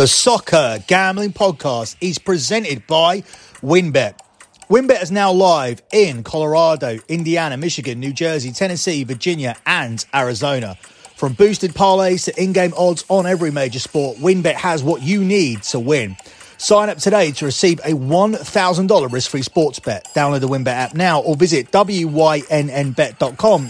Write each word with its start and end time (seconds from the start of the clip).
The 0.00 0.08
Soccer 0.08 0.78
Gambling 0.86 1.34
Podcast 1.34 1.94
is 2.00 2.18
presented 2.18 2.86
by 2.86 3.20
WynnBET. 3.60 4.18
WynnBET 4.70 5.02
is 5.02 5.10
now 5.10 5.30
live 5.30 5.82
in 5.92 6.22
Colorado, 6.22 6.96
Indiana, 7.06 7.58
Michigan, 7.58 8.00
New 8.00 8.14
Jersey, 8.14 8.50
Tennessee, 8.50 9.04
Virginia, 9.04 9.56
and 9.66 10.02
Arizona. 10.14 10.78
From 11.16 11.34
boosted 11.34 11.72
parlays 11.72 12.24
to 12.24 12.42
in-game 12.42 12.72
odds 12.78 13.04
on 13.10 13.26
every 13.26 13.50
major 13.50 13.78
sport, 13.78 14.16
WynnBET 14.16 14.54
has 14.54 14.82
what 14.82 15.02
you 15.02 15.22
need 15.22 15.64
to 15.64 15.78
win. 15.78 16.16
Sign 16.56 16.88
up 16.88 16.96
today 16.96 17.32
to 17.32 17.44
receive 17.44 17.78
a 17.80 17.90
$1,000 17.90 19.12
risk-free 19.12 19.42
sports 19.42 19.80
bet. 19.80 20.08
Download 20.14 20.40
the 20.40 20.48
WynnBET 20.48 20.68
app 20.68 20.94
now 20.94 21.20
or 21.20 21.36
visit 21.36 21.70
wynnbet.com 21.72 22.52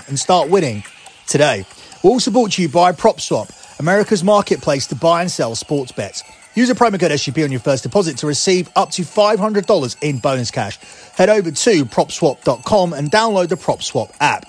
and 0.06 0.16
start 0.16 0.48
winning 0.48 0.84
today. 1.26 1.66
We're 2.04 2.12
also 2.12 2.30
brought 2.30 2.52
to 2.52 2.62
you 2.62 2.68
by 2.68 2.92
PropSwap, 2.92 3.59
America's 3.80 4.22
marketplace 4.22 4.86
to 4.88 4.94
buy 4.94 5.22
and 5.22 5.30
sell 5.30 5.54
sports 5.54 5.90
bets. 5.90 6.22
Use 6.54 6.68
a 6.68 6.74
promo 6.74 7.00
code 7.00 7.12
SGP 7.12 7.44
on 7.44 7.50
your 7.50 7.60
first 7.60 7.82
deposit 7.82 8.18
to 8.18 8.26
receive 8.26 8.68
up 8.76 8.90
to 8.90 9.02
$500 9.02 9.96
in 10.02 10.18
bonus 10.18 10.50
cash. 10.50 10.78
Head 11.16 11.30
over 11.30 11.50
to 11.50 11.84
propswap.com 11.86 12.92
and 12.92 13.10
download 13.10 13.48
the 13.48 13.54
PropSwap 13.54 14.14
app. 14.20 14.44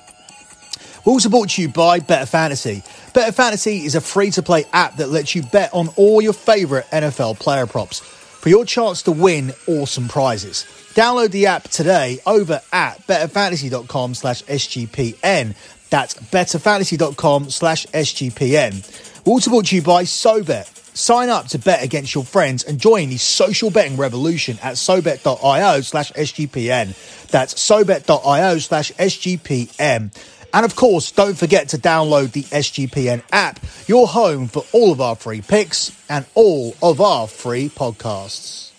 We're 1.05 1.13
also 1.13 1.30
brought 1.30 1.52
to 1.52 1.62
you 1.62 1.70
by 1.70 1.99
Better 1.99 2.25
Fantasy. 2.25 2.84
Better 3.13 3.31
Fantasy 3.31 3.86
is 3.86 3.95
a 3.95 4.02
free 4.02 4.31
to 4.31 4.44
play 4.44 4.66
app 4.73 4.98
that 4.98 5.08
lets 5.08 5.34
you 5.34 5.44
bet 5.44 5.73
on 5.73 5.88
all 5.95 6.22
your 6.22 6.34
favorite 6.34 6.86
NFL 6.91 7.39
player 7.39 7.66
props 7.66 8.02
for 8.02 8.50
your 8.50 8.66
chance 8.66 9.03
to 9.03 9.13
win 9.13 9.53
awesome 9.66 10.09
prizes. 10.09 10.66
Download 10.94 11.31
the 11.31 11.45
app 11.45 11.63
today 11.70 12.20
over 12.25 12.59
at 12.73 12.98
betterfantasy.com 13.08 14.13
slash 14.13 14.44
SGPN. 14.44 15.55
That's 15.89 16.16
betterfantasy.com 16.16 17.50
slash 17.50 17.86
SGPN. 17.88 19.10
Also 19.25 19.52
brought 19.52 19.67
to 19.67 19.75
you 19.75 19.81
by 19.81 20.03
SoBet. 20.03 20.67
Sign 20.95 21.30
up 21.30 21.48
to 21.48 21.59
bet 21.59 21.84
against 21.84 22.13
your 22.13 22.23
friends 22.23 22.63
and 22.63 22.80
join 22.80 23.09
the 23.09 23.17
social 23.17 23.71
betting 23.71 23.97
revolution 23.97 24.57
at 24.61 24.75
sobet.io 24.75 25.81
slash 25.81 26.11
SGPN. 26.11 27.27
That's 27.27 27.53
sobet.io 27.53 28.58
slash 28.58 28.92
SGPN. 28.94 30.11
And 30.53 30.66
of 30.66 30.75
course, 30.75 31.11
don't 31.11 31.38
forget 31.38 31.69
to 31.69 31.77
download 31.77 32.33
the 32.33 32.44
SGPN 32.44 33.23
app, 33.31 33.59
your 33.88 34.08
home 34.08 34.47
for 34.47 34.66
all 34.73 34.92
of 34.92 34.99
our 34.99 35.16
free 35.16 35.42
picks 35.42 35.97
and 36.09 36.25
all 36.36 36.75
of 36.83 36.99
our 36.99 37.27
free 37.27 37.69
podcasts. 37.69 38.72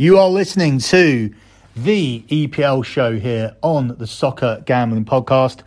You 0.00 0.16
are 0.18 0.28
listening 0.28 0.78
to 0.78 1.34
the 1.74 2.24
EPL 2.28 2.84
show 2.84 3.18
here 3.18 3.56
on 3.62 3.96
the 3.98 4.06
Soccer 4.06 4.62
Gambling 4.64 5.06
Podcast. 5.06 5.62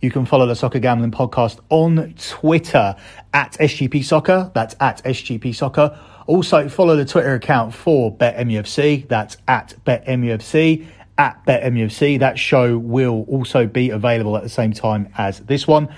You 0.00 0.10
can 0.10 0.26
follow 0.26 0.44
the 0.48 0.56
Soccer 0.56 0.80
Gambling 0.80 1.12
Podcast 1.12 1.60
on 1.68 2.12
Twitter 2.18 2.96
at 3.32 3.52
SGP 3.60 4.04
Soccer. 4.04 4.50
That's 4.54 4.74
at 4.80 5.04
SGP 5.04 5.54
Soccer. 5.54 5.96
Also, 6.26 6.68
follow 6.68 6.96
the 6.96 7.04
Twitter 7.04 7.34
account 7.34 7.72
for 7.72 8.12
BetMUFC. 8.12 9.06
That's 9.06 9.36
at 9.46 9.76
BetMUFC. 9.86 10.84
At 11.16 11.46
BetMUFC. 11.46 12.18
That 12.18 12.40
show 12.40 12.76
will 12.76 13.24
also 13.28 13.68
be 13.68 13.90
available 13.90 14.36
at 14.36 14.42
the 14.42 14.48
same 14.48 14.72
time 14.72 15.12
as 15.16 15.38
this 15.38 15.68
one. 15.68 15.94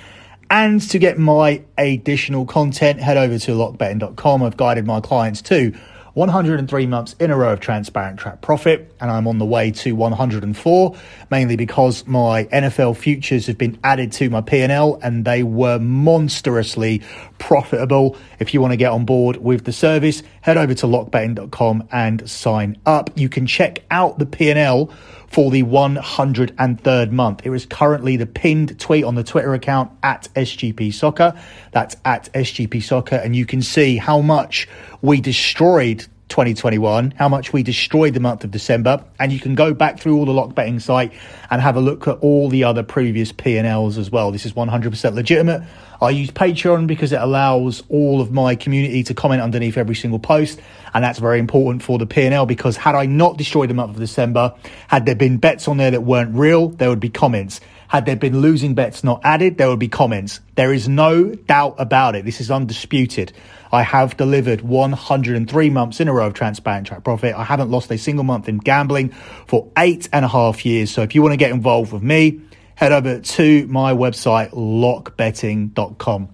And 0.50 0.78
to 0.90 0.98
get 0.98 1.18
my 1.18 1.62
additional 1.78 2.44
content, 2.44 3.00
head 3.00 3.16
over 3.16 3.38
to 3.38 3.52
lockbetting.com. 3.52 4.42
I've 4.42 4.58
guided 4.58 4.84
my 4.84 5.00
clients 5.00 5.40
to 5.40 5.72
103 6.14 6.86
months 6.86 7.14
in 7.18 7.30
a 7.30 7.36
row 7.36 7.52
of 7.52 7.60
transparent 7.60 8.18
track 8.18 8.40
profit, 8.42 8.94
and 9.00 9.10
I'm 9.10 9.26
on 9.26 9.38
the 9.38 9.46
way 9.46 9.70
to 9.70 9.92
104, 9.92 10.96
mainly 11.30 11.56
because 11.56 12.06
my 12.06 12.44
NFL 12.44 12.96
futures 12.96 13.46
have 13.46 13.56
been 13.56 13.78
added 13.82 14.12
to 14.12 14.28
my 14.28 14.42
P&L 14.42 14.98
and 15.02 15.24
they 15.24 15.42
were 15.42 15.78
monstrously 15.78 17.02
profitable. 17.38 18.16
If 18.38 18.52
you 18.52 18.60
want 18.60 18.72
to 18.72 18.76
get 18.76 18.92
on 18.92 19.04
board 19.04 19.38
with 19.38 19.64
the 19.64 19.72
service, 19.72 20.22
head 20.42 20.58
over 20.58 20.74
to 20.74 20.86
lockbetting.com 20.86 21.88
and 21.90 22.28
sign 22.28 22.76
up. 22.84 23.10
You 23.14 23.28
can 23.28 23.46
check 23.46 23.82
out 23.90 24.18
the 24.18 24.26
P&L 24.26 24.90
for 25.32 25.50
the 25.50 25.62
103rd 25.62 27.10
month. 27.10 27.40
It 27.44 27.50
is 27.52 27.64
currently 27.64 28.16
the 28.16 28.26
pinned 28.26 28.78
tweet 28.78 29.04
on 29.04 29.14
the 29.14 29.24
Twitter 29.24 29.54
account 29.54 29.90
at 30.02 30.28
SGP 30.34 30.92
Soccer. 30.92 31.34
That's 31.72 31.96
at 32.04 32.30
SGP 32.34 32.82
Soccer. 32.82 33.16
And 33.16 33.34
you 33.34 33.46
can 33.46 33.62
see 33.62 33.96
how 33.96 34.20
much 34.20 34.68
we 35.00 35.22
destroyed 35.22 36.06
2021, 36.32 37.10
how 37.10 37.28
much 37.28 37.52
we 37.52 37.62
destroyed 37.62 38.14
the 38.14 38.20
month 38.20 38.42
of 38.42 38.50
December. 38.50 39.04
And 39.20 39.30
you 39.30 39.38
can 39.38 39.54
go 39.54 39.74
back 39.74 40.00
through 40.00 40.16
all 40.16 40.24
the 40.24 40.32
lock 40.32 40.54
betting 40.54 40.80
site 40.80 41.12
and 41.50 41.60
have 41.60 41.76
a 41.76 41.80
look 41.80 42.08
at 42.08 42.16
all 42.20 42.48
the 42.48 42.64
other 42.64 42.82
previous 42.82 43.32
P&Ls 43.32 43.98
as 43.98 44.10
well. 44.10 44.32
This 44.32 44.46
is 44.46 44.54
100% 44.54 45.14
legitimate. 45.14 45.62
I 46.00 46.08
use 46.08 46.30
Patreon 46.30 46.86
because 46.86 47.12
it 47.12 47.20
allows 47.20 47.82
all 47.90 48.22
of 48.22 48.32
my 48.32 48.56
community 48.56 49.02
to 49.04 49.14
comment 49.14 49.42
underneath 49.42 49.76
every 49.76 49.94
single 49.94 50.18
post, 50.18 50.58
and 50.94 51.04
that's 51.04 51.18
very 51.18 51.38
important 51.38 51.82
for 51.82 51.98
the 51.98 52.06
P&L 52.06 52.46
because 52.46 52.78
had 52.78 52.94
I 52.94 53.04
not 53.04 53.36
destroyed 53.36 53.68
the 53.68 53.74
month 53.74 53.90
of 53.90 53.98
December, 53.98 54.54
had 54.88 55.04
there 55.04 55.14
been 55.14 55.36
bets 55.36 55.68
on 55.68 55.76
there 55.76 55.90
that 55.90 56.00
weren't 56.00 56.34
real, 56.34 56.70
there 56.70 56.88
would 56.88 56.98
be 56.98 57.10
comments. 57.10 57.60
Had 57.88 58.06
there 58.06 58.16
been 58.16 58.40
losing 58.40 58.72
bets 58.74 59.04
not 59.04 59.20
added, 59.22 59.58
there 59.58 59.68
would 59.68 59.78
be 59.78 59.88
comments. 59.88 60.40
There 60.54 60.72
is 60.72 60.88
no 60.88 61.34
doubt 61.34 61.74
about 61.78 62.16
it. 62.16 62.24
This 62.24 62.40
is 62.40 62.50
undisputed. 62.50 63.34
I 63.72 63.82
have 63.82 64.18
delivered 64.18 64.60
103 64.60 65.70
months 65.70 65.98
in 65.98 66.06
a 66.06 66.12
row 66.12 66.26
of 66.26 66.34
transparent 66.34 66.86
track 66.86 67.04
profit. 67.04 67.34
I 67.34 67.42
haven't 67.42 67.70
lost 67.70 67.90
a 67.90 67.96
single 67.96 68.22
month 68.22 68.46
in 68.46 68.58
gambling 68.58 69.08
for 69.46 69.70
eight 69.78 70.10
and 70.12 70.26
a 70.26 70.28
half 70.28 70.66
years. 70.66 70.90
So 70.90 71.00
if 71.00 71.14
you 71.14 71.22
want 71.22 71.32
to 71.32 71.38
get 71.38 71.52
involved 71.52 71.90
with 71.90 72.02
me, 72.02 72.42
head 72.74 72.92
over 72.92 73.20
to 73.20 73.66
my 73.68 73.94
website, 73.94 74.50
lockbetting.com. 74.50 76.28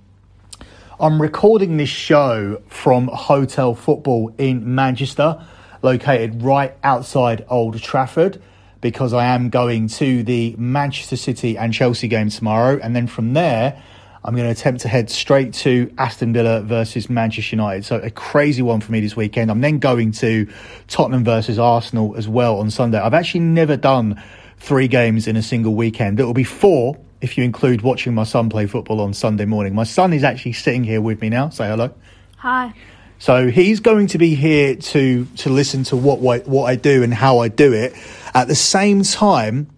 I'm 1.01 1.23
recording 1.23 1.77
this 1.77 1.89
show 1.89 2.61
from 2.67 3.07
Hotel 3.07 3.73
Football 3.77 4.35
in 4.37 4.75
Manchester, 4.75 5.47
located 5.81 6.43
right 6.43 6.75
outside 6.83 7.47
Old 7.49 7.81
Trafford, 7.81 8.43
because 8.81 9.13
I 9.13 9.27
am 9.27 9.49
going 9.51 9.87
to 9.89 10.25
the 10.25 10.57
Manchester 10.59 11.17
City 11.17 11.57
and 11.57 11.73
Chelsea 11.73 12.09
game 12.09 12.31
tomorrow. 12.31 12.81
And 12.83 12.97
then 12.97 13.07
from 13.07 13.35
there, 13.35 13.81
I'm 14.29 14.35
going 14.35 14.45
to 14.45 14.53
attempt 14.53 14.83
to 14.83 14.89
head 14.89 15.09
straight 15.09 15.55
to 15.55 15.91
Aston 15.97 16.35
Villa 16.35 16.61
versus 16.61 17.09
Manchester 17.09 17.57
United. 17.57 17.87
So 17.87 17.97
a 17.97 18.11
crazy 18.11 18.61
one 18.61 18.83
for 18.83 18.93
me 18.93 19.01
this 19.01 19.17
weekend. 19.17 19.51
I'm 19.51 19.63
then 19.63 19.79
going 19.79 20.13
to 20.13 20.47
Tottenham 20.87 21.25
versus 21.25 21.59
Arsenal 21.59 22.15
as 22.15 22.29
well 22.29 22.59
on 22.59 22.71
Sunday. 22.71 22.99
I've 22.99 23.15
actually 23.15 23.41
never 23.41 23.75
done 23.75 24.23
three 24.59 24.87
games 24.87 25.29
in 25.29 25.37
a 25.37 25.43
single 25.43 25.75
weekend. 25.75 26.21
It 26.21 26.25
will 26.25 26.35
be 26.35 26.45
four 26.45 26.99
if 27.23 27.39
you 27.39 27.45
include 27.45 27.81
watching 27.81 28.15
my 28.15 28.25
son 28.25 28.51
play 28.51 28.67
football 28.67 29.01
on 29.01 29.15
Sunday 29.15 29.47
morning. 29.47 29.75
My 29.75 29.85
son 29.85 30.13
is 30.13 30.23
actually 30.23 30.53
sitting 30.53 30.85
here 30.85 31.01
with 31.01 31.23
me 31.23 31.31
now. 31.31 31.49
Say 31.49 31.67
hello. 31.67 31.95
Hi. 32.37 32.75
So 33.19 33.49
he's 33.49 33.81
going 33.81 34.09
to 34.09 34.19
be 34.19 34.35
here 34.35 34.77
to 34.77 35.25
to 35.25 35.49
listen 35.49 35.85
to 35.85 35.97
what 35.97 36.21
what 36.21 36.65
I 36.67 36.77
do 36.77 37.03
and 37.03 37.15
how 37.15 37.39
I 37.39 37.49
do 37.49 37.73
it. 37.73 37.95
At 38.35 38.47
the 38.47 38.55
same 38.55 39.05
time, 39.05 39.71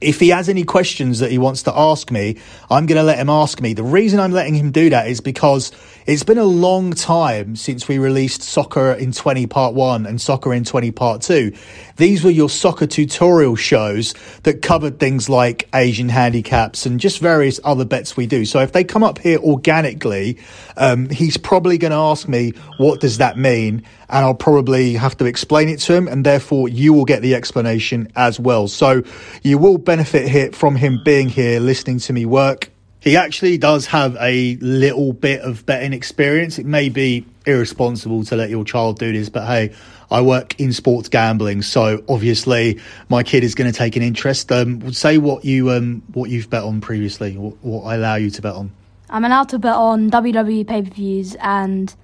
if 0.00 0.20
he 0.20 0.28
has 0.30 0.48
any 0.48 0.64
questions 0.64 1.18
that 1.18 1.30
he 1.30 1.38
wants 1.38 1.64
to 1.64 1.76
ask 1.76 2.10
me, 2.10 2.36
I'm 2.70 2.86
going 2.86 2.96
to 2.96 3.02
let 3.02 3.18
him 3.18 3.28
ask 3.28 3.60
me. 3.60 3.74
The 3.74 3.82
reason 3.82 4.18
I'm 4.18 4.32
letting 4.32 4.54
him 4.54 4.70
do 4.70 4.90
that 4.90 5.08
is 5.08 5.20
because 5.20 5.72
it's 6.06 6.22
been 6.22 6.38
a 6.38 6.44
long 6.44 6.92
time 6.92 7.56
since 7.56 7.86
we 7.86 7.98
released 7.98 8.42
Soccer 8.42 8.92
in 8.92 9.12
20 9.12 9.46
Part 9.46 9.74
1 9.74 10.06
and 10.06 10.20
Soccer 10.20 10.54
in 10.54 10.64
20 10.64 10.90
Part 10.92 11.20
2. 11.22 11.52
These 11.96 12.24
were 12.24 12.30
your 12.30 12.48
soccer 12.48 12.86
tutorial 12.86 13.54
shows 13.54 14.14
that 14.44 14.62
covered 14.62 14.98
things 14.98 15.28
like 15.28 15.68
Asian 15.74 16.08
handicaps 16.08 16.86
and 16.86 16.98
just 16.98 17.18
various 17.18 17.60
other 17.64 17.84
bets 17.84 18.16
we 18.16 18.26
do. 18.26 18.44
So 18.46 18.60
if 18.60 18.72
they 18.72 18.82
come 18.82 19.02
up 19.02 19.18
here 19.18 19.38
organically, 19.38 20.38
um, 20.76 21.10
he's 21.10 21.36
probably 21.36 21.76
going 21.76 21.92
to 21.92 21.98
ask 21.98 22.26
me, 22.26 22.52
what 22.78 23.00
does 23.00 23.18
that 23.18 23.36
mean? 23.36 23.84
And 24.08 24.24
I'll 24.24 24.34
probably 24.34 24.94
have 24.94 25.16
to 25.18 25.26
explain 25.26 25.68
it 25.68 25.80
to 25.80 25.94
him, 25.94 26.08
and 26.08 26.24
therefore 26.24 26.68
you 26.68 26.94
will 26.94 27.04
get 27.04 27.20
the 27.20 27.34
explanation 27.34 28.10
as 28.16 28.40
well. 28.40 28.68
So 28.68 29.02
you 29.42 29.58
will 29.58 29.78
benefit 29.78 30.28
here 30.28 30.50
from 30.52 30.76
him 30.76 31.00
being 31.04 31.28
here, 31.28 31.60
listening 31.60 31.98
to 32.00 32.12
me 32.12 32.24
work 32.24 32.70
he 33.00 33.16
actually 33.16 33.58
does 33.58 33.86
have 33.86 34.16
a 34.20 34.56
little 34.56 35.12
bit 35.12 35.40
of 35.40 35.64
betting 35.64 35.92
experience. 35.92 36.58
It 36.58 36.66
may 36.66 36.90
be 36.90 37.26
irresponsible 37.46 38.24
to 38.24 38.36
let 38.36 38.50
your 38.50 38.64
child 38.64 38.98
do 38.98 39.12
this, 39.12 39.30
but 39.30 39.46
hey, 39.46 39.72
I 40.10 40.20
work 40.20 40.58
in 40.60 40.72
sports 40.72 41.08
gambling, 41.08 41.62
so 41.62 42.02
obviously 42.08 42.80
my 43.08 43.22
kid 43.22 43.44
is 43.44 43.54
going 43.54 43.70
to 43.70 43.76
take 43.76 43.96
an 43.96 44.02
interest. 44.02 44.50
Um, 44.52 44.92
say 44.92 45.18
what 45.18 45.44
you 45.44 45.70
um, 45.70 46.02
what 46.12 46.30
you've 46.30 46.50
bet 46.50 46.64
on 46.64 46.80
previously, 46.80 47.36
what, 47.36 47.54
what 47.62 47.84
I 47.84 47.94
allow 47.94 48.16
you 48.16 48.30
to 48.30 48.42
bet 48.42 48.54
on. 48.54 48.72
I'm 49.08 49.24
allowed 49.24 49.48
to 49.50 49.58
bet 49.58 49.74
on 49.74 50.10
WWE 50.10 50.66
pay 50.66 50.82
per 50.82 50.90
views 50.90 51.36
and 51.40 51.94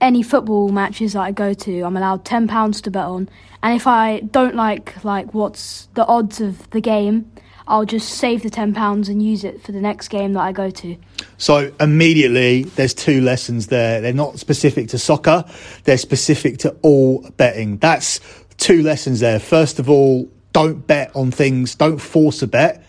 any 0.00 0.22
football 0.22 0.70
matches 0.70 1.12
that 1.12 1.20
I 1.20 1.32
go 1.32 1.52
to. 1.52 1.82
I'm 1.82 1.96
allowed 1.96 2.24
ten 2.24 2.48
pounds 2.48 2.80
to 2.82 2.90
bet 2.90 3.04
on, 3.04 3.28
and 3.62 3.76
if 3.76 3.86
I 3.86 4.20
don't 4.20 4.56
like 4.56 5.04
like 5.04 5.34
what's 5.34 5.88
the 5.94 6.06
odds 6.06 6.40
of 6.40 6.68
the 6.70 6.80
game, 6.80 7.30
I'll 7.70 7.84
just 7.84 8.08
save 8.08 8.42
the 8.42 8.50
ten 8.50 8.74
pounds 8.74 9.08
and 9.08 9.22
use 9.22 9.44
it 9.44 9.62
for 9.62 9.70
the 9.70 9.80
next 9.80 10.08
game 10.08 10.32
that 10.32 10.40
I 10.40 10.50
go 10.50 10.70
to. 10.70 10.96
So 11.38 11.72
immediately, 11.78 12.64
there's 12.64 12.92
two 12.92 13.20
lessons 13.20 13.68
there. 13.68 14.00
They're 14.00 14.12
not 14.12 14.40
specific 14.40 14.88
to 14.88 14.98
soccer; 14.98 15.44
they're 15.84 15.96
specific 15.96 16.58
to 16.58 16.76
all 16.82 17.30
betting. 17.36 17.78
That's 17.78 18.18
two 18.58 18.82
lessons 18.82 19.20
there. 19.20 19.38
First 19.38 19.78
of 19.78 19.88
all, 19.88 20.28
don't 20.52 20.84
bet 20.84 21.14
on 21.14 21.30
things. 21.30 21.76
Don't 21.76 21.98
force 21.98 22.42
a 22.42 22.48
bet. 22.48 22.84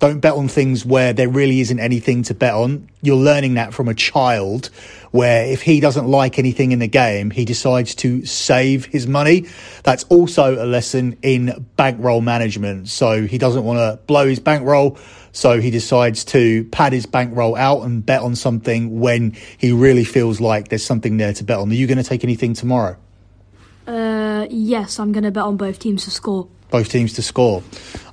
Don't 0.00 0.20
bet 0.20 0.32
on 0.32 0.48
things 0.48 0.84
where 0.84 1.12
there 1.12 1.28
really 1.28 1.60
isn't 1.60 1.78
anything 1.78 2.22
to 2.24 2.34
bet 2.34 2.54
on. 2.54 2.88
You're 3.02 3.16
learning 3.16 3.54
that 3.54 3.74
from 3.74 3.86
a 3.86 3.94
child 3.94 4.70
where 5.10 5.44
if 5.44 5.60
he 5.60 5.78
doesn't 5.78 6.08
like 6.08 6.38
anything 6.38 6.72
in 6.72 6.78
the 6.78 6.88
game, 6.88 7.30
he 7.30 7.44
decides 7.44 7.94
to 7.96 8.24
save 8.24 8.86
his 8.86 9.06
money. 9.06 9.46
That's 9.82 10.04
also 10.04 10.54
a 10.54 10.64
lesson 10.64 11.18
in 11.20 11.66
bankroll 11.76 12.22
management. 12.22 12.88
So 12.88 13.26
he 13.26 13.36
doesn't 13.36 13.62
want 13.62 13.78
to 13.78 14.02
blow 14.06 14.26
his 14.26 14.40
bankroll. 14.40 14.96
So 15.32 15.60
he 15.60 15.70
decides 15.70 16.24
to 16.26 16.64
pad 16.64 16.94
his 16.94 17.04
bankroll 17.04 17.54
out 17.54 17.82
and 17.82 18.04
bet 18.04 18.22
on 18.22 18.36
something 18.36 19.00
when 19.00 19.36
he 19.58 19.70
really 19.70 20.04
feels 20.04 20.40
like 20.40 20.68
there's 20.68 20.84
something 20.84 21.18
there 21.18 21.34
to 21.34 21.44
bet 21.44 21.58
on. 21.58 21.70
Are 21.70 21.74
you 21.74 21.86
going 21.86 21.98
to 21.98 22.04
take 22.04 22.24
anything 22.24 22.54
tomorrow? 22.54 22.96
Uh, 23.86 24.46
yes, 24.48 24.98
I'm 24.98 25.12
going 25.12 25.24
to 25.24 25.30
bet 25.30 25.44
on 25.44 25.58
both 25.58 25.78
teams 25.78 26.04
to 26.04 26.10
score 26.10 26.48
both 26.70 26.88
teams 26.88 27.14
to 27.14 27.22
score. 27.22 27.62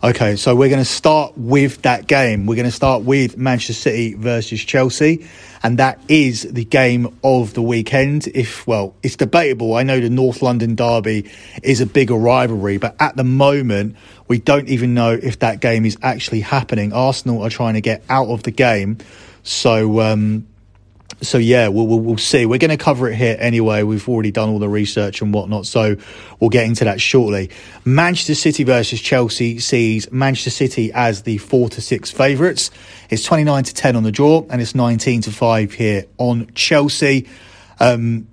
Okay, 0.03 0.35
so 0.35 0.55
we're 0.55 0.69
going 0.69 0.81
to 0.81 0.85
start 0.85 1.37
with 1.37 1.81
that 1.81 2.07
game. 2.07 2.45
We're 2.45 2.55
going 2.55 2.65
to 2.65 2.71
start 2.71 3.03
with 3.03 3.37
Manchester 3.37 3.73
City 3.73 4.13
versus 4.13 4.63
Chelsea, 4.63 5.27
and 5.63 5.79
that 5.79 5.99
is 6.07 6.43
the 6.43 6.65
game 6.65 7.17
of 7.23 7.53
the 7.53 7.61
weekend. 7.61 8.27
If, 8.27 8.67
well, 8.67 8.95
it's 9.03 9.15
debatable. 9.15 9.75
I 9.75 9.83
know 9.83 9.99
the 9.99 10.09
North 10.09 10.41
London 10.41 10.75
Derby 10.75 11.29
is 11.63 11.81
a 11.81 11.85
bigger 11.85 12.15
rivalry, 12.15 12.77
but 12.77 12.95
at 12.99 13.15
the 13.15 13.23
moment, 13.23 13.95
we 14.27 14.39
don't 14.39 14.67
even 14.67 14.93
know 14.93 15.11
if 15.11 15.39
that 15.39 15.61
game 15.61 15.85
is 15.85 15.97
actually 16.01 16.41
happening. 16.41 16.93
Arsenal 16.93 17.41
are 17.43 17.49
trying 17.49 17.73
to 17.73 17.81
get 17.81 18.03
out 18.09 18.27
of 18.27 18.43
the 18.43 18.51
game. 18.51 18.97
So, 19.43 20.01
um, 20.01 20.45
so 21.21 21.37
yeah, 21.37 21.67
we'll, 21.67 21.87
we'll, 21.87 21.99
we'll 21.99 22.17
see. 22.17 22.45
We're 22.45 22.59
going 22.59 22.77
to 22.77 22.77
cover 22.77 23.09
it 23.09 23.15
here 23.15 23.35
anyway. 23.39 23.83
We've 23.83 24.07
already 24.07 24.31
done 24.31 24.49
all 24.49 24.59
the 24.59 24.69
research 24.69 25.21
and 25.21 25.33
whatnot, 25.33 25.65
so 25.65 25.95
we'll 26.39 26.49
get 26.49 26.65
into 26.65 26.83
that 26.85 27.01
shortly. 27.01 27.49
Manchester 27.85 28.35
City 28.35 28.63
versus 28.63 29.01
Chelsea 29.01 29.59
sees 29.59 30.11
Manchester 30.11 30.51
City 30.51 30.91
as 30.93 31.23
the 31.23 31.37
four 31.39 31.69
to 31.69 31.81
six 31.81 32.11
favourites. 32.11 32.69
It's 33.09 33.23
twenty 33.23 33.43
nine 33.43 33.63
to 33.63 33.73
ten 33.73 33.95
on 33.95 34.03
the 34.03 34.11
draw, 34.11 34.45
and 34.49 34.61
it's 34.61 34.75
nineteen 34.75 35.21
to 35.21 35.31
five 35.31 35.73
here 35.73 36.05
on 36.17 36.51
Chelsea. 36.53 37.27
Um, 37.79 38.27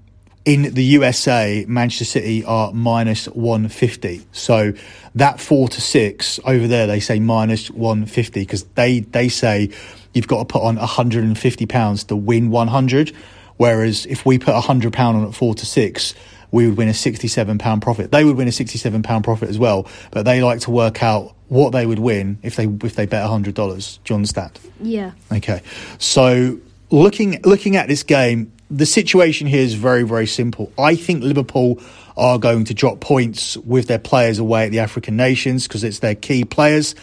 in 0.45 0.75
the 0.75 0.85
USA, 0.85 1.65
Manchester 1.67 2.05
City 2.05 2.45
are 2.45 2.71
minus 2.73 3.27
150. 3.27 4.27
So 4.33 4.75
that 5.15 5.41
four 5.41 5.69
to 5.69 5.81
six 5.81 6.39
over 6.45 6.67
there, 6.67 6.87
they 6.87 7.01
say 7.01 7.19
minus 7.19 7.71
150 7.71 8.41
because 8.41 8.65
they, 8.75 9.01
they 9.01 9.31
say 9.31 9.71
you've 10.15 10.29
got 10.29 10.39
to 10.39 10.45
put 10.47 10.63
on 10.63 10.77
150 10.77 11.67
pounds 11.67 12.05
to 12.05 12.17
win 12.17 12.51
100. 12.51 13.13
Whereas 13.57 14.07
if 14.07 14.25
we 14.25 14.39
put 14.39 14.55
100 14.55 14.93
pound 14.93 15.19
on 15.19 15.27
at 15.27 15.35
four 15.35 15.55
to 15.55 15.67
six, 15.67 16.15
we 16.51 16.67
would 16.67 16.77
win 16.77 16.89
a 16.89 16.95
67 16.95 17.59
pound 17.59 17.83
profit. 17.83 18.11
They 18.11 18.25
would 18.25 18.37
win 18.37 18.49
a 18.49 18.53
67 18.53 19.03
pound 19.03 19.25
profit 19.25 19.49
as 19.49 19.59
well, 19.59 19.89
but 20.11 20.25
they 20.25 20.43
like 20.43 20.61
to 20.61 20.71
work 20.71 21.03
out 21.03 21.35
what 21.49 21.71
they 21.71 21.85
would 21.85 21.99
win 21.99 22.39
if 22.43 22.57
they 22.57 22.67
if 22.83 22.95
they 22.95 23.07
bet 23.07 23.29
$100. 23.29 23.99
Do 24.05 24.13
you 24.13 24.15
understand? 24.15 24.59
Yeah. 24.81 25.13
Okay. 25.33 25.63
So 25.99 26.59
looking 26.91 27.41
looking 27.43 27.77
at 27.77 27.89
this 27.89 28.03
game, 28.03 28.53
the 28.71 28.87
situation 28.87 29.47
here 29.47 29.63
is 29.63 29.75
very 29.75 30.05
very 30.05 30.27
simple. 30.27 30.73
I 30.79 30.97
think 30.97 31.23
Liverpool 31.23 31.81
are 32.17 32.39
going 32.39 32.65
to 32.65 32.75
drop 32.75 33.01
points 33.01 33.57
with 33.59 33.89
their 33.89 33.99
players 33.99 34.39
away 34.39 34.67
at 34.67 34.71
the 34.71 34.79
African 34.79 35.17
nations 35.17 35.67
because 35.67 35.83
it's 35.83 35.99
their 35.99 36.15
key 36.15 36.45
players. 36.45 36.95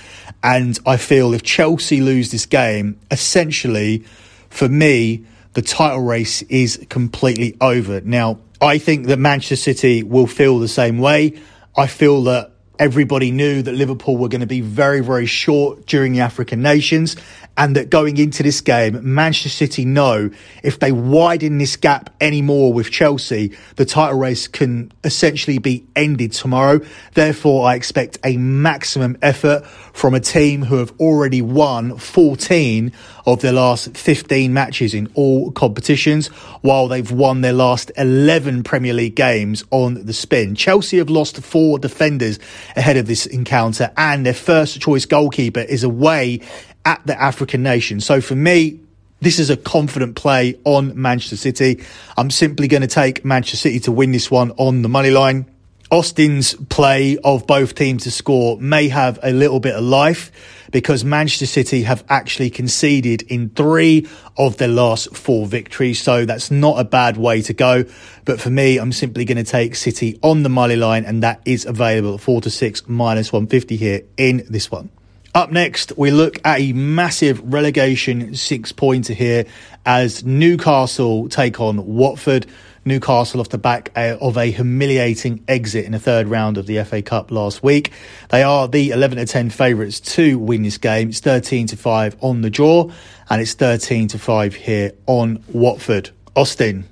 And 0.44 0.80
I 0.86 0.98
feel 0.98 1.34
if 1.34 1.44
Chelsea 1.44 2.02
lose 2.02 2.32
this 2.32 2.46
game, 2.46 3.00
essentially, 3.10 4.06
for 4.50 4.70
me, 4.70 5.26
the 5.54 5.62
title 5.62 6.02
race 6.02 6.42
is 6.44 6.86
completely 6.90 7.58
over. 7.60 8.02
Now, 8.02 8.40
I 8.62 8.78
think 8.78 9.08
that 9.08 9.18
Manchester 9.18 9.56
City 9.56 10.04
will 10.04 10.28
feel 10.28 10.60
the 10.60 10.68
same 10.68 11.00
way. 11.00 11.40
I 11.76 11.88
feel 11.88 12.24
that 12.24 12.51
everybody 12.82 13.30
knew 13.30 13.62
that 13.62 13.74
Liverpool 13.74 14.18
were 14.18 14.28
going 14.28 14.42
to 14.42 14.48
be 14.48 14.60
very, 14.60 15.02
very 15.02 15.28
short 15.28 15.86
during 15.86 16.14
the 16.14 16.20
African 16.22 16.64
nations 16.64 17.16
and 17.56 17.76
that 17.76 17.92
going 17.92 18.18
into 18.18 18.42
this 18.42 18.60
game, 18.60 19.00
Manchester 19.14 19.50
City 19.50 19.86
know 19.86 20.32
if 20.64 20.80
they 20.80 20.92
widen 20.92 21.60
this 21.60 21.76
gap 21.76 22.10
anymore 22.20 22.74
with 22.74 22.90
Chelsea, 22.90 23.56
the 23.76 23.86
title 23.86 24.18
race 24.18 24.48
can 24.48 24.92
essentially 25.04 25.60
be 25.60 25.86
ended 25.96 26.32
tomorrow. 26.32 26.80
Therefore, 27.14 27.68
I 27.68 27.76
expect 27.76 28.18
a 28.26 28.36
maximum 28.38 29.16
effort 29.22 29.64
from 29.68 30.16
a 30.16 30.20
team 30.20 30.64
who 30.64 30.78
have 30.78 30.92
already 31.00 31.44
won 31.44 32.00
14 32.00 32.92
of 33.26 33.42
their 33.42 33.54
last 33.54 33.96
15 33.96 34.54
matches 34.54 34.94
in 34.94 35.12
all 35.14 35.52
competitions, 35.52 36.28
while 36.62 36.88
they've 36.88 37.12
won 37.12 37.42
their 37.42 37.54
last 37.54 37.92
11 37.98 38.64
Premier 38.64 38.94
League 38.94 39.16
games 39.16 39.64
on 39.72 40.06
the 40.06 40.14
spin. 40.14 40.56
Chelsea 40.56 40.98
have 40.98 41.10
lost 41.10 41.38
four 41.42 41.80
defenders 41.80 42.40
ahead 42.76 42.98
of 42.98 43.08
this 43.08 43.26
encounter, 43.26 43.92
and 43.98 44.26
their 44.26 44.34
first 44.34 44.82
choice 44.82 45.06
goalkeeper 45.06 45.62
is 45.62 45.84
away 45.84 46.42
at 46.86 47.06
the 47.06 47.22
African 47.22 47.64
nation. 47.64 48.00
So 48.00 48.22
for 48.22 48.36
me, 48.36 48.80
this 49.22 49.38
is 49.38 49.52
a 49.52 49.58
confident 49.58 50.16
play 50.16 50.60
on 50.64 51.00
Manchester 51.00 51.38
City. 51.38 51.84
I'm 52.18 52.32
simply 52.32 52.68
going 52.68 52.82
to 52.82 52.88
take 52.88 53.24
Manchester 53.24 53.58
City 53.58 53.80
to 53.82 53.92
win 53.92 54.12
this 54.12 54.32
one 54.32 54.52
on 54.58 54.82
the 54.82 54.90
money 54.90 55.12
line. 55.12 55.46
Austin's 55.92 56.54
play 56.54 57.18
of 57.18 57.46
both 57.46 57.76
teams 57.76 58.04
to 58.04 58.12
score 58.12 58.58
may 58.60 58.88
have 58.88 59.20
a 59.22 59.32
little 59.32 59.60
bit 59.60 59.76
of 59.76 59.84
life 59.84 60.32
because 60.72 61.04
Manchester 61.04 61.46
City 61.46 61.84
have 61.84 62.04
actually 62.10 62.50
conceded 62.50 63.22
in 63.24 63.50
three 63.50 64.08
of 64.38 64.58
their 64.58 64.68
last 64.68 65.16
four 65.16 65.46
victories. 65.46 66.02
So 66.02 66.26
that's 66.26 66.50
not 66.50 66.80
a 66.80 66.84
bad 66.84 67.18
way 67.18 67.42
to 67.44 67.54
go. 67.54 67.86
But 68.26 68.40
for 68.40 68.50
me, 68.50 68.78
I'm 68.78 68.92
simply 68.92 69.26
going 69.26 69.38
to 69.38 69.50
take 69.50 69.76
City 69.76 70.20
on 70.24 70.44
the 70.44 70.50
money 70.50 70.76
line 70.76 71.06
and 71.06 71.22
that 71.24 71.42
is 71.46 71.66
available 71.66 72.16
at 72.16 72.22
four 72.22 72.42
to 72.42 72.50
six 72.50 72.88
minus 72.88 73.32
150 73.32 73.76
here 73.76 74.02
in 74.18 74.46
this 74.50 74.72
one. 74.72 74.90
Up 75.34 75.50
next, 75.50 75.94
we 75.98 76.12
look 76.12 76.40
at 76.44 76.60
a 76.60 76.74
massive 76.74 77.54
relegation 77.54 78.36
six 78.36 78.74
pointer 78.74 79.14
here 79.14 79.46
as 79.86 80.26
Newcastle 80.26 81.30
take 81.30 81.62
on 81.62 81.86
Watford. 81.86 82.48
Newcastle 82.84 83.40
off 83.40 83.50
the 83.50 83.60
back 83.60 83.92
uh, 83.96 84.18
of 84.20 84.38
a 84.38 84.46
humiliating 84.46 85.44
exit 85.48 85.86
in 85.86 85.92
the 85.92 86.00
third 86.00 86.28
round 86.28 86.58
of 86.58 86.66
the 86.66 86.84
FA 86.84 87.02
Cup 87.04 87.30
last 87.30 87.62
week. 87.62 87.92
They 88.30 88.42
are 88.42 88.68
the 88.68 88.90
11 88.90 89.20
to 89.20 89.26
10 89.26 89.52
favourites 89.52 90.00
to 90.16 90.40
win 90.40 90.64
this 90.64 90.80
game. 90.80 91.10
It's 91.10 91.20
13 91.20 91.68
to 91.68 91.78
5 91.78 92.18
on 92.22 92.42
the 92.42 92.50
draw 92.50 92.90
and 93.30 93.42
it's 93.42 93.54
13 93.54 94.08
to 94.10 94.20
5 94.20 94.56
here 94.56 94.94
on 95.06 95.44
Watford. 95.50 96.10
Austin, 96.36 96.86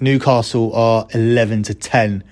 Newcastle 0.00 0.74
are 0.74 1.06
11 1.14 1.62
to 1.64 1.74
10. 1.74 2.24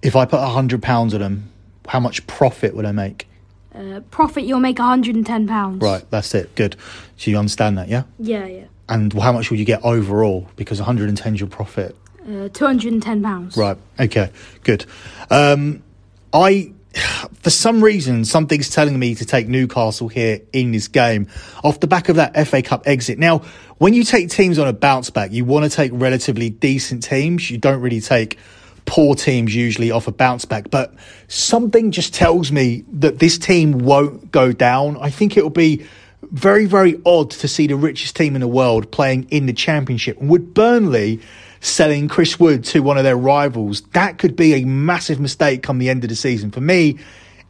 If 0.00 0.16
I 0.16 0.24
put 0.24 0.40
£100 0.40 1.14
on 1.14 1.20
them, 1.20 1.50
how 1.86 2.00
much 2.00 2.26
profit 2.26 2.74
would 2.74 2.86
I 2.86 2.92
make? 2.92 3.28
Uh, 3.74 4.00
profit, 4.10 4.44
you'll 4.44 4.60
make 4.60 4.76
£110. 4.76 5.82
Right, 5.82 6.04
that's 6.10 6.34
it. 6.34 6.54
Good. 6.54 6.76
So 7.18 7.30
you 7.30 7.38
understand 7.38 7.76
that, 7.76 7.88
yeah? 7.88 8.04
Yeah, 8.18 8.46
yeah. 8.46 8.64
And 8.88 9.12
how 9.12 9.32
much 9.32 9.50
will 9.50 9.58
you 9.58 9.64
get 9.64 9.82
overall? 9.84 10.48
Because 10.56 10.78
110 10.78 11.34
is 11.34 11.40
your 11.40 11.48
profit. 11.48 11.96
Uh, 12.22 12.48
£210. 12.48 13.56
Right, 13.56 13.76
okay, 13.98 14.30
good. 14.62 14.86
Um, 15.30 15.82
I, 16.32 16.72
for 17.34 17.50
some 17.50 17.82
reason, 17.82 18.24
something's 18.24 18.70
telling 18.70 18.98
me 18.98 19.14
to 19.16 19.24
take 19.24 19.48
Newcastle 19.48 20.08
here 20.08 20.40
in 20.52 20.72
this 20.72 20.88
game 20.88 21.28
off 21.64 21.80
the 21.80 21.86
back 21.86 22.08
of 22.08 22.16
that 22.16 22.36
FA 22.46 22.62
Cup 22.62 22.86
exit. 22.86 23.18
Now, 23.18 23.38
when 23.78 23.94
you 23.94 24.04
take 24.04 24.30
teams 24.30 24.58
on 24.58 24.68
a 24.68 24.72
bounce 24.72 25.10
back, 25.10 25.32
you 25.32 25.44
want 25.44 25.64
to 25.64 25.70
take 25.70 25.90
relatively 25.94 26.50
decent 26.50 27.02
teams. 27.02 27.50
You 27.50 27.58
don't 27.58 27.80
really 27.80 28.00
take 28.00 28.38
poor 28.84 29.14
teams 29.14 29.54
usually 29.54 29.90
off 29.90 30.06
a 30.06 30.12
bounce 30.12 30.44
back, 30.44 30.70
but 30.70 30.94
something 31.28 31.90
just 31.90 32.14
tells 32.14 32.52
me 32.52 32.84
that 32.92 33.18
this 33.18 33.38
team 33.38 33.78
won't 33.78 34.30
go 34.30 34.52
down. 34.52 34.96
I 35.00 35.10
think 35.10 35.36
it'll 35.36 35.50
be 35.50 35.86
very, 36.30 36.66
very 36.66 37.00
odd 37.04 37.30
to 37.30 37.48
see 37.48 37.66
the 37.66 37.76
richest 37.76 38.16
team 38.16 38.34
in 38.34 38.40
the 38.40 38.48
world 38.48 38.90
playing 38.90 39.28
in 39.30 39.46
the 39.46 39.52
championship. 39.52 40.18
Would 40.20 40.54
Burnley 40.54 41.20
selling 41.62 42.08
Chris 42.08 42.38
Wood 42.38 42.64
to 42.64 42.80
one 42.80 42.98
of 42.98 43.04
their 43.04 43.16
rivals, 43.16 43.82
that 43.92 44.18
could 44.18 44.36
be 44.36 44.54
a 44.54 44.64
massive 44.66 45.20
mistake 45.20 45.62
come 45.62 45.78
the 45.78 45.88
end 45.88 46.04
of 46.04 46.10
the 46.10 46.16
season. 46.16 46.50
For 46.50 46.60
me, 46.60 46.98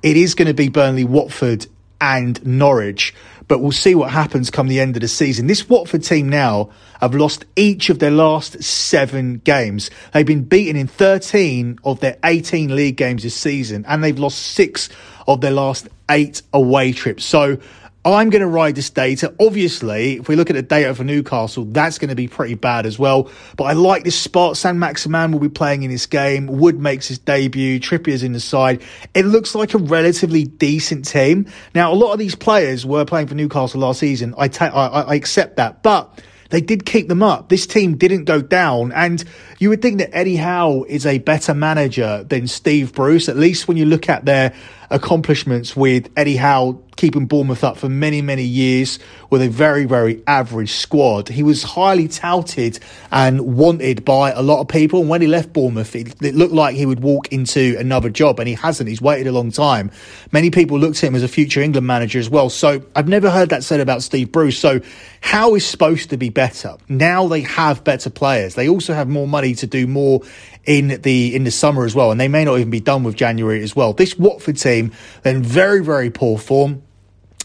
it 0.03 0.17
is 0.17 0.35
going 0.35 0.49
to 0.49 0.55
be 0.55 0.69
Burnley, 0.69 1.05
Watford, 1.05 1.67
and 2.01 2.45
Norwich. 2.45 3.15
But 3.49 3.61
we'll 3.61 3.73
see 3.73 3.95
what 3.95 4.11
happens 4.11 4.51
come 4.51 4.69
the 4.69 4.81
end 4.81 4.97
of 4.97 5.03
the 5.03 5.09
season. 5.09 5.47
This 5.47 5.69
Watford 5.69 6.05
team 6.05 6.29
now 6.29 6.71
have 7.01 7.15
lost 7.15 7.45
each 7.57 7.91
of 7.91 7.99
their 7.99 8.11
last 8.11 8.63
seven 8.63 9.39
games. 9.39 9.91
They've 10.13 10.27
been 10.27 10.45
beaten 10.45 10.77
in 10.77 10.87
13 10.87 11.81
of 11.85 12.01
their 12.01 12.19
18 12.25 12.75
league 12.75 12.97
games 12.97 13.23
this 13.23 13.35
season, 13.35 13.85
and 13.89 14.03
they've 14.05 14.19
lost 14.19 14.39
six 14.39 14.89
of 15.27 15.41
their 15.41 15.51
last 15.51 15.89
eight 16.11 16.43
away 16.53 16.93
trips. 16.93 17.25
So 17.25 17.59
I'm 18.05 18.31
going 18.31 18.41
to 18.41 18.49
ride 18.49 18.75
this 18.75 18.91
data. 18.91 19.33
Obviously, 19.39 20.15
if 20.15 20.27
we 20.27 20.35
look 20.35 20.51
at 20.51 20.57
the 20.57 20.63
data 20.63 20.93
for 20.93 21.05
Newcastle, 21.05 21.67
that's 21.67 21.99
going 21.99 22.09
to 22.09 22.17
be 22.17 22.27
pretty 22.27 22.57
bad 22.57 22.85
as 22.85 22.99
well. 22.99 23.31
But 23.57 23.65
I 23.65 23.75
like 23.75 24.03
this 24.03 24.19
spot. 24.19 24.57
Saint-Maximin 24.57 25.31
will 25.31 25.39
be 25.39 25.49
playing 25.49 25.85
in 25.85 25.91
this 25.91 26.07
game. 26.07 26.49
Wood 26.49 26.81
makes 26.81 27.07
his 27.07 27.21
debut. 27.21 27.79
Trippier's 27.79 28.25
in 28.25 28.33
the 28.33 28.41
side. 28.41 28.83
It 29.15 29.25
looks 29.25 29.55
like 29.55 29.75
a 29.75 29.79
relatively 29.79 30.43
decent 30.43 31.07
team. 31.07 31.47
Now, 31.77 31.93
a 31.93 31.95
lot 31.95 32.13
of 32.13 32.19
these 32.19 32.35
players 32.35 32.85
were 32.85 33.05
playing 33.05 33.29
for 33.29 33.37
Newcastle 33.37 33.81
last 33.81 34.01
season. 34.01 34.35
I, 34.37 34.49
ta- 34.49 34.73
I, 34.75 35.03
I 35.03 35.15
accept 35.15 35.57
that. 35.59 35.85
But 35.85 36.21
they 36.51 36.61
did 36.61 36.85
keep 36.85 37.09
them 37.09 37.23
up. 37.23 37.49
This 37.49 37.67
team 37.67 37.97
didn't 37.97 38.25
go 38.25 38.43
down. 38.43 38.91
And 38.93 39.25
you 39.61 39.69
would 39.69 39.81
think 39.81 39.99
that 39.99 40.15
Eddie 40.15 40.37
Howe 40.37 40.85
is 40.89 41.07
a 41.07 41.19
better 41.19 41.55
manager 41.55 42.25
than 42.25 42.49
Steve 42.49 42.93
Bruce, 42.95 43.29
at 43.29 43.37
least 43.37 43.69
when 43.69 43.77
you 43.77 43.87
look 43.87 44.09
at 44.09 44.25
their 44.25 44.55
accomplishments 44.93 45.75
with 45.75 46.11
Eddie 46.17 46.37
Howe 46.37 46.81
keeping 46.97 47.27
Bournemouth 47.27 47.65
up 47.65 47.77
for 47.77 47.89
many, 47.89 48.21
many 48.21 48.45
years 48.45 48.99
with 49.31 49.43
a 49.43 49.49
very, 49.49 49.87
very 49.87 50.23
average 50.27 50.73
squad. 50.73 51.29
He 51.29 51.43
was 51.43 51.63
highly 51.63 52.07
touted 52.07 52.79
and 53.11 53.57
wanted 53.57 54.05
by 54.05 54.31
a 54.33 54.43
lot 54.43 54.61
of 54.61 54.69
people. 54.69 55.01
And 55.01 55.09
when 55.09 55.23
he 55.23 55.27
left 55.27 55.53
Bournemouth, 55.53 55.97
it, 55.97 56.23
it, 56.23 56.35
looked 56.35 56.53
like 56.53 56.77
he 56.77 56.87
would 56.87 57.01
walk 57.01 57.33
into 57.33 57.77
another 57.79 58.11
job, 58.11 58.39
and 58.39 58.49
he 58.49 58.55
hasn't. 58.55 58.89
He's 58.89 59.01
waited 59.01 59.27
a 59.27 59.33
long 59.33 59.51
time. 59.51 59.91
Many 60.33 60.51
people 60.51 60.79
looked 60.79 61.03
at 61.03 61.09
him 61.09 61.15
as 61.15 61.23
a 61.23 61.29
future 61.29 61.61
England 61.61 61.87
manager 61.87 62.19
as 62.19 62.29
well. 62.29 62.51
So 62.51 62.83
I've 62.95 63.09
never 63.09 63.31
heard 63.31 63.49
that 63.51 63.65
said 63.65 63.81
about 63.81 64.03
Steve 64.03 64.31
Bruce. 64.31 64.59
So 64.59 64.81
Howe 65.23 65.55
is 65.55 65.67
supposed 65.67 66.11
to 66.11 66.17
be 66.17 66.29
better. 66.29 66.77
Now 66.89 67.27
they 67.27 67.41
have 67.41 67.85
better 67.85 68.11
players. 68.11 68.55
They 68.55 68.69
also 68.69 68.93
have 68.93 69.09
more 69.09 69.27
money 69.27 69.55
to 69.55 69.67
do 69.67 69.87
more 69.87 70.21
in 70.65 71.01
the 71.03 71.35
in 71.35 71.45
the 71.45 71.51
summer 71.51 71.85
as 71.85 71.95
well, 71.95 72.11
and 72.11 72.21
they 72.21 72.29
may 72.29 72.45
not 72.45 72.59
even 72.59 72.71
be 72.71 72.81
done 72.81 73.03
with 73.03 73.17
January 73.17 73.63
as 73.63 73.75
well. 73.75 73.93
This 73.93 74.19
Watford 74.19 74.57
team, 74.57 74.93
then 75.23 75.43
very 75.43 75.83
very 75.83 76.11
poor 76.11 76.39
form. 76.39 76.83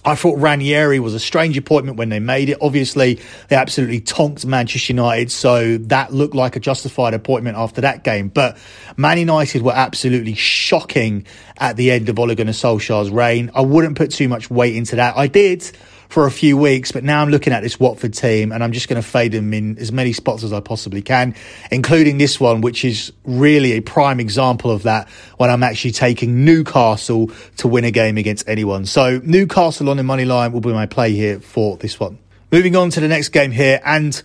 I 0.06 0.16
thought 0.16 0.38
Ranieri 0.40 1.02
was 1.02 1.14
a 1.14 1.20
strange 1.20 1.58
appointment 1.58 1.98
when 1.98 2.08
they 2.08 2.20
made 2.20 2.48
it. 2.48 2.60
Obviously, 2.62 3.20
they 3.50 3.58
absolutely 3.58 4.00
tonked 4.00 4.46
Manchester 4.46 4.94
United, 4.94 5.30
so 5.32 5.78
that 5.80 6.14
looked 6.14 6.34
like 6.34 6.56
a 6.56 6.62
justified 6.62 7.14
appointment 7.14 7.58
after 7.58 7.82
that 7.82 8.06
game. 8.06 8.30
But 8.30 8.58
Man 8.96 9.18
United 9.18 9.64
were 9.64 9.74
absolutely 9.74 10.34
shocking 10.34 11.26
at 11.58 11.76
the 11.76 11.92
end 11.92 12.08
of 12.08 12.18
Ole 12.20 12.36
Gunnar 12.36 12.54
Solskjaer's 12.54 13.10
reign. 13.10 13.52
I 13.54 13.62
wouldn't 13.62 13.98
put 13.98 14.12
too 14.12 14.30
much 14.30 14.50
weight 14.50 14.78
into 14.78 14.96
that. 14.96 15.18
I 15.18 15.28
did 15.28 15.70
for 16.10 16.26
a 16.26 16.32
few 16.32 16.58
weeks, 16.58 16.92
but 16.92 17.04
now 17.04 17.22
I'm 17.22 17.30
looking 17.30 17.54
at 17.54 17.64
this 17.64 17.80
Watford 17.80 18.14
team 18.14 18.52
and 18.52 18.64
I'm 18.64 18.72
just 18.72 18.88
going 18.88 19.02
to 19.02 19.08
fade 19.08 19.32
them 19.32 19.54
in 19.54 19.78
as 19.78 19.92
many 19.92 20.14
spots 20.14 20.44
as 20.44 20.54
I 20.54 20.60
possibly 20.60 21.02
can, 21.02 21.36
including 21.72 22.18
this 22.18 22.40
one, 22.40 22.62
which 22.62 22.86
is 22.86 23.12
really 23.26 23.74
a 23.74 23.82
prime 23.82 24.20
example 24.20 24.72
of 24.72 24.84
that 24.84 25.10
when 25.38 25.50
I'm 25.50 25.64
actually 25.64 25.92
taking 25.92 26.46
Newcastle 26.46 27.32
to 27.58 27.68
win 27.68 27.84
a 27.84 27.92
game 27.92 28.18
against 28.18 28.48
anyone. 28.48 28.86
So 28.86 29.20
Newcastle 29.24 29.90
on 29.90 29.98
the 29.98 30.04
money 30.04 30.26
line 30.26 30.52
will 30.54 30.62
be 30.62 30.74
my 30.74 30.86
play 30.86 31.12
here 31.12 31.40
for 31.40 31.78
this 31.78 32.00
one. 32.00 32.20
Moving 32.52 32.76
on 32.76 32.90
to 32.92 33.00
the 33.00 33.08
next 33.08 33.30
game 33.30 33.52
here 33.52 33.82
and 33.84 34.22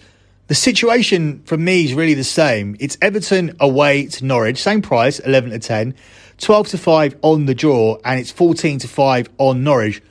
the 0.48 0.54
situation 0.54 1.42
for 1.44 1.56
me 1.56 1.84
is 1.84 1.94
really 1.94 2.14
the 2.14 2.24
same. 2.24 2.76
It's 2.78 2.98
Everton 3.00 3.56
away 3.58 4.06
to 4.06 4.24
Norwich, 4.24 4.62
same 4.62 4.82
price, 4.82 5.18
11 5.18 5.50
to 5.50 5.58
10, 5.58 5.94
12 6.38 6.68
to 6.68 6.78
5 6.78 7.16
on 7.22 7.46
the 7.46 7.54
draw, 7.54 7.96
and 8.04 8.20
it's 8.20 8.30
14 8.30 8.80
to 8.80 8.88
5 8.88 9.30
on 9.38 9.64
Norwich. 9.64 10.02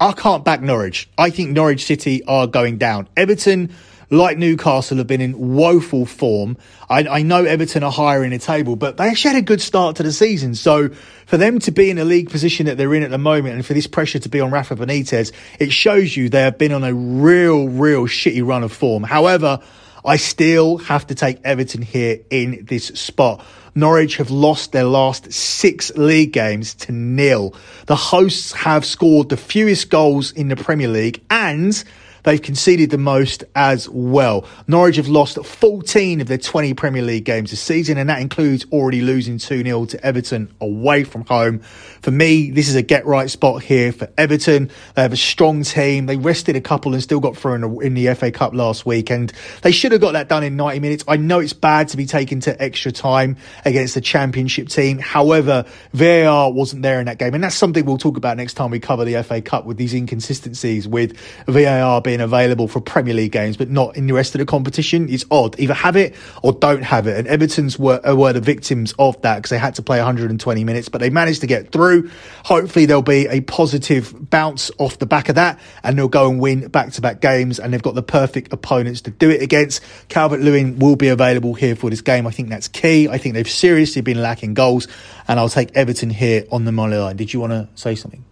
I 0.00 0.12
can't 0.12 0.44
back 0.44 0.60
Norwich. 0.60 1.08
I 1.16 1.30
think 1.30 1.50
Norwich 1.50 1.84
City 1.84 2.24
are 2.24 2.46
going 2.46 2.78
down. 2.78 3.08
Everton, 3.16 3.72
like 4.10 4.36
Newcastle, 4.38 4.98
have 4.98 5.06
been 5.06 5.20
in 5.20 5.54
woeful 5.54 6.04
form. 6.04 6.56
I, 6.90 7.06
I, 7.06 7.22
know 7.22 7.44
Everton 7.44 7.84
are 7.84 7.92
higher 7.92 8.24
in 8.24 8.30
the 8.30 8.38
table, 8.38 8.74
but 8.74 8.96
they 8.96 9.08
actually 9.08 9.34
had 9.34 9.42
a 9.42 9.46
good 9.46 9.60
start 9.60 9.96
to 9.96 10.02
the 10.02 10.12
season. 10.12 10.56
So 10.56 10.88
for 11.26 11.36
them 11.36 11.60
to 11.60 11.70
be 11.70 11.90
in 11.90 11.96
the 11.96 12.04
league 12.04 12.28
position 12.28 12.66
that 12.66 12.76
they're 12.76 12.92
in 12.94 13.04
at 13.04 13.10
the 13.10 13.18
moment 13.18 13.54
and 13.54 13.64
for 13.64 13.72
this 13.72 13.86
pressure 13.86 14.18
to 14.18 14.28
be 14.28 14.40
on 14.40 14.50
Rafa 14.50 14.74
Benitez, 14.74 15.32
it 15.60 15.72
shows 15.72 16.16
you 16.16 16.28
they 16.28 16.42
have 16.42 16.58
been 16.58 16.72
on 16.72 16.82
a 16.82 16.92
real, 16.92 17.68
real 17.68 18.06
shitty 18.06 18.44
run 18.44 18.64
of 18.64 18.72
form. 18.72 19.04
However, 19.04 19.60
I 20.04 20.16
still 20.16 20.78
have 20.78 21.06
to 21.06 21.14
take 21.14 21.38
Everton 21.44 21.82
here 21.82 22.18
in 22.30 22.66
this 22.66 22.88
spot. 22.88 23.44
Norwich 23.74 24.16
have 24.16 24.30
lost 24.30 24.72
their 24.72 24.84
last 24.84 25.32
six 25.32 25.90
league 25.96 26.32
games 26.32 26.74
to 26.74 26.92
nil. 26.92 27.54
The 27.86 27.96
hosts 27.96 28.52
have 28.52 28.84
scored 28.84 29.28
the 29.28 29.36
fewest 29.36 29.90
goals 29.90 30.30
in 30.32 30.48
the 30.48 30.56
Premier 30.56 30.88
League 30.88 31.22
and 31.28 31.82
They've 32.24 32.40
conceded 32.40 32.90
the 32.90 32.98
most 32.98 33.44
as 33.54 33.88
well. 33.88 34.46
Norwich 34.66 34.96
have 34.96 35.08
lost 35.08 35.44
14 35.44 36.20
of 36.22 36.26
their 36.26 36.38
20 36.38 36.74
Premier 36.74 37.02
League 37.02 37.24
games 37.24 37.50
this 37.50 37.60
season, 37.60 37.98
and 37.98 38.08
that 38.08 38.20
includes 38.20 38.66
already 38.72 39.02
losing 39.02 39.38
2 39.38 39.62
0 39.62 39.84
to 39.84 40.04
Everton 40.04 40.52
away 40.60 41.04
from 41.04 41.26
home. 41.26 41.60
For 42.00 42.10
me, 42.10 42.50
this 42.50 42.68
is 42.68 42.74
a 42.74 42.82
get 42.82 43.04
right 43.06 43.30
spot 43.30 43.62
here 43.62 43.92
for 43.92 44.08
Everton. 44.16 44.70
They 44.94 45.02
have 45.02 45.12
a 45.12 45.18
strong 45.18 45.62
team. 45.62 46.06
They 46.06 46.16
rested 46.16 46.56
a 46.56 46.60
couple 46.62 46.94
and 46.94 47.02
still 47.02 47.20
got 47.20 47.36
through 47.36 47.54
in 47.54 47.60
the, 47.60 47.78
in 47.78 47.94
the 47.94 48.14
FA 48.14 48.32
Cup 48.32 48.54
last 48.54 48.86
week, 48.86 49.10
and 49.10 49.30
they 49.60 49.70
should 49.70 49.92
have 49.92 50.00
got 50.00 50.12
that 50.12 50.28
done 50.28 50.42
in 50.42 50.56
90 50.56 50.80
minutes. 50.80 51.04
I 51.06 51.18
know 51.18 51.40
it's 51.40 51.52
bad 51.52 51.88
to 51.88 51.98
be 51.98 52.06
taken 52.06 52.40
to 52.40 52.62
extra 52.62 52.90
time 52.90 53.36
against 53.66 53.94
the 53.94 54.00
Championship 54.00 54.68
team. 54.68 54.98
However, 54.98 55.66
VAR 55.92 56.50
wasn't 56.50 56.82
there 56.82 57.00
in 57.00 57.06
that 57.06 57.18
game, 57.18 57.34
and 57.34 57.44
that's 57.44 57.54
something 57.54 57.84
we'll 57.84 57.98
talk 57.98 58.16
about 58.16 58.38
next 58.38 58.54
time 58.54 58.70
we 58.70 58.80
cover 58.80 59.04
the 59.04 59.22
FA 59.22 59.42
Cup 59.42 59.66
with 59.66 59.76
these 59.76 59.92
inconsistencies 59.92 60.88
with 60.88 61.18
VAR 61.46 62.00
being 62.00 62.13
available 62.20 62.68
for 62.68 62.80
Premier 62.80 63.14
League 63.14 63.32
games, 63.32 63.56
but 63.56 63.70
not 63.70 63.96
in 63.96 64.06
the 64.06 64.14
rest 64.14 64.34
of 64.34 64.38
the 64.38 64.46
competition. 64.46 65.08
It's 65.08 65.24
odd. 65.30 65.58
Either 65.58 65.74
have 65.74 65.96
it 65.96 66.14
or 66.42 66.52
don't 66.52 66.82
have 66.82 67.06
it. 67.06 67.18
And 67.18 67.28
Everton's 67.28 67.78
were, 67.78 68.00
uh, 68.06 68.14
were 68.14 68.32
the 68.32 68.40
victims 68.40 68.94
of 68.98 69.20
that 69.22 69.36
because 69.36 69.50
they 69.50 69.58
had 69.58 69.74
to 69.76 69.82
play 69.82 69.98
120 69.98 70.64
minutes, 70.64 70.88
but 70.88 71.00
they 71.00 71.10
managed 71.10 71.40
to 71.40 71.46
get 71.46 71.72
through. 71.72 72.10
Hopefully 72.44 72.86
there'll 72.86 73.02
be 73.02 73.26
a 73.28 73.40
positive 73.40 74.30
bounce 74.30 74.70
off 74.78 74.98
the 74.98 75.06
back 75.06 75.28
of 75.28 75.34
that 75.36 75.58
and 75.82 75.98
they'll 75.98 76.08
go 76.08 76.30
and 76.30 76.40
win 76.40 76.68
back 76.68 76.92
to 76.92 77.00
back 77.00 77.20
games 77.20 77.58
and 77.58 77.72
they've 77.72 77.82
got 77.82 77.94
the 77.94 78.02
perfect 78.02 78.52
opponents 78.52 79.00
to 79.02 79.10
do 79.10 79.30
it 79.30 79.42
against. 79.42 79.82
Calvert 80.08 80.40
Lewin 80.40 80.78
will 80.78 80.96
be 80.96 81.08
available 81.08 81.54
here 81.54 81.76
for 81.76 81.90
this 81.90 82.00
game. 82.00 82.26
I 82.26 82.30
think 82.30 82.48
that's 82.48 82.68
key. 82.68 83.08
I 83.08 83.18
think 83.18 83.34
they've 83.34 83.48
seriously 83.48 84.02
been 84.02 84.20
lacking 84.20 84.54
goals 84.54 84.88
and 85.28 85.38
I'll 85.38 85.48
take 85.48 85.74
Everton 85.76 86.10
here 86.10 86.44
on 86.50 86.64
the 86.64 86.72
money 86.72 86.96
line. 86.96 87.16
Did 87.16 87.32
you 87.32 87.40
want 87.40 87.52
to 87.52 87.68
say 87.74 87.94
something? 87.94 88.24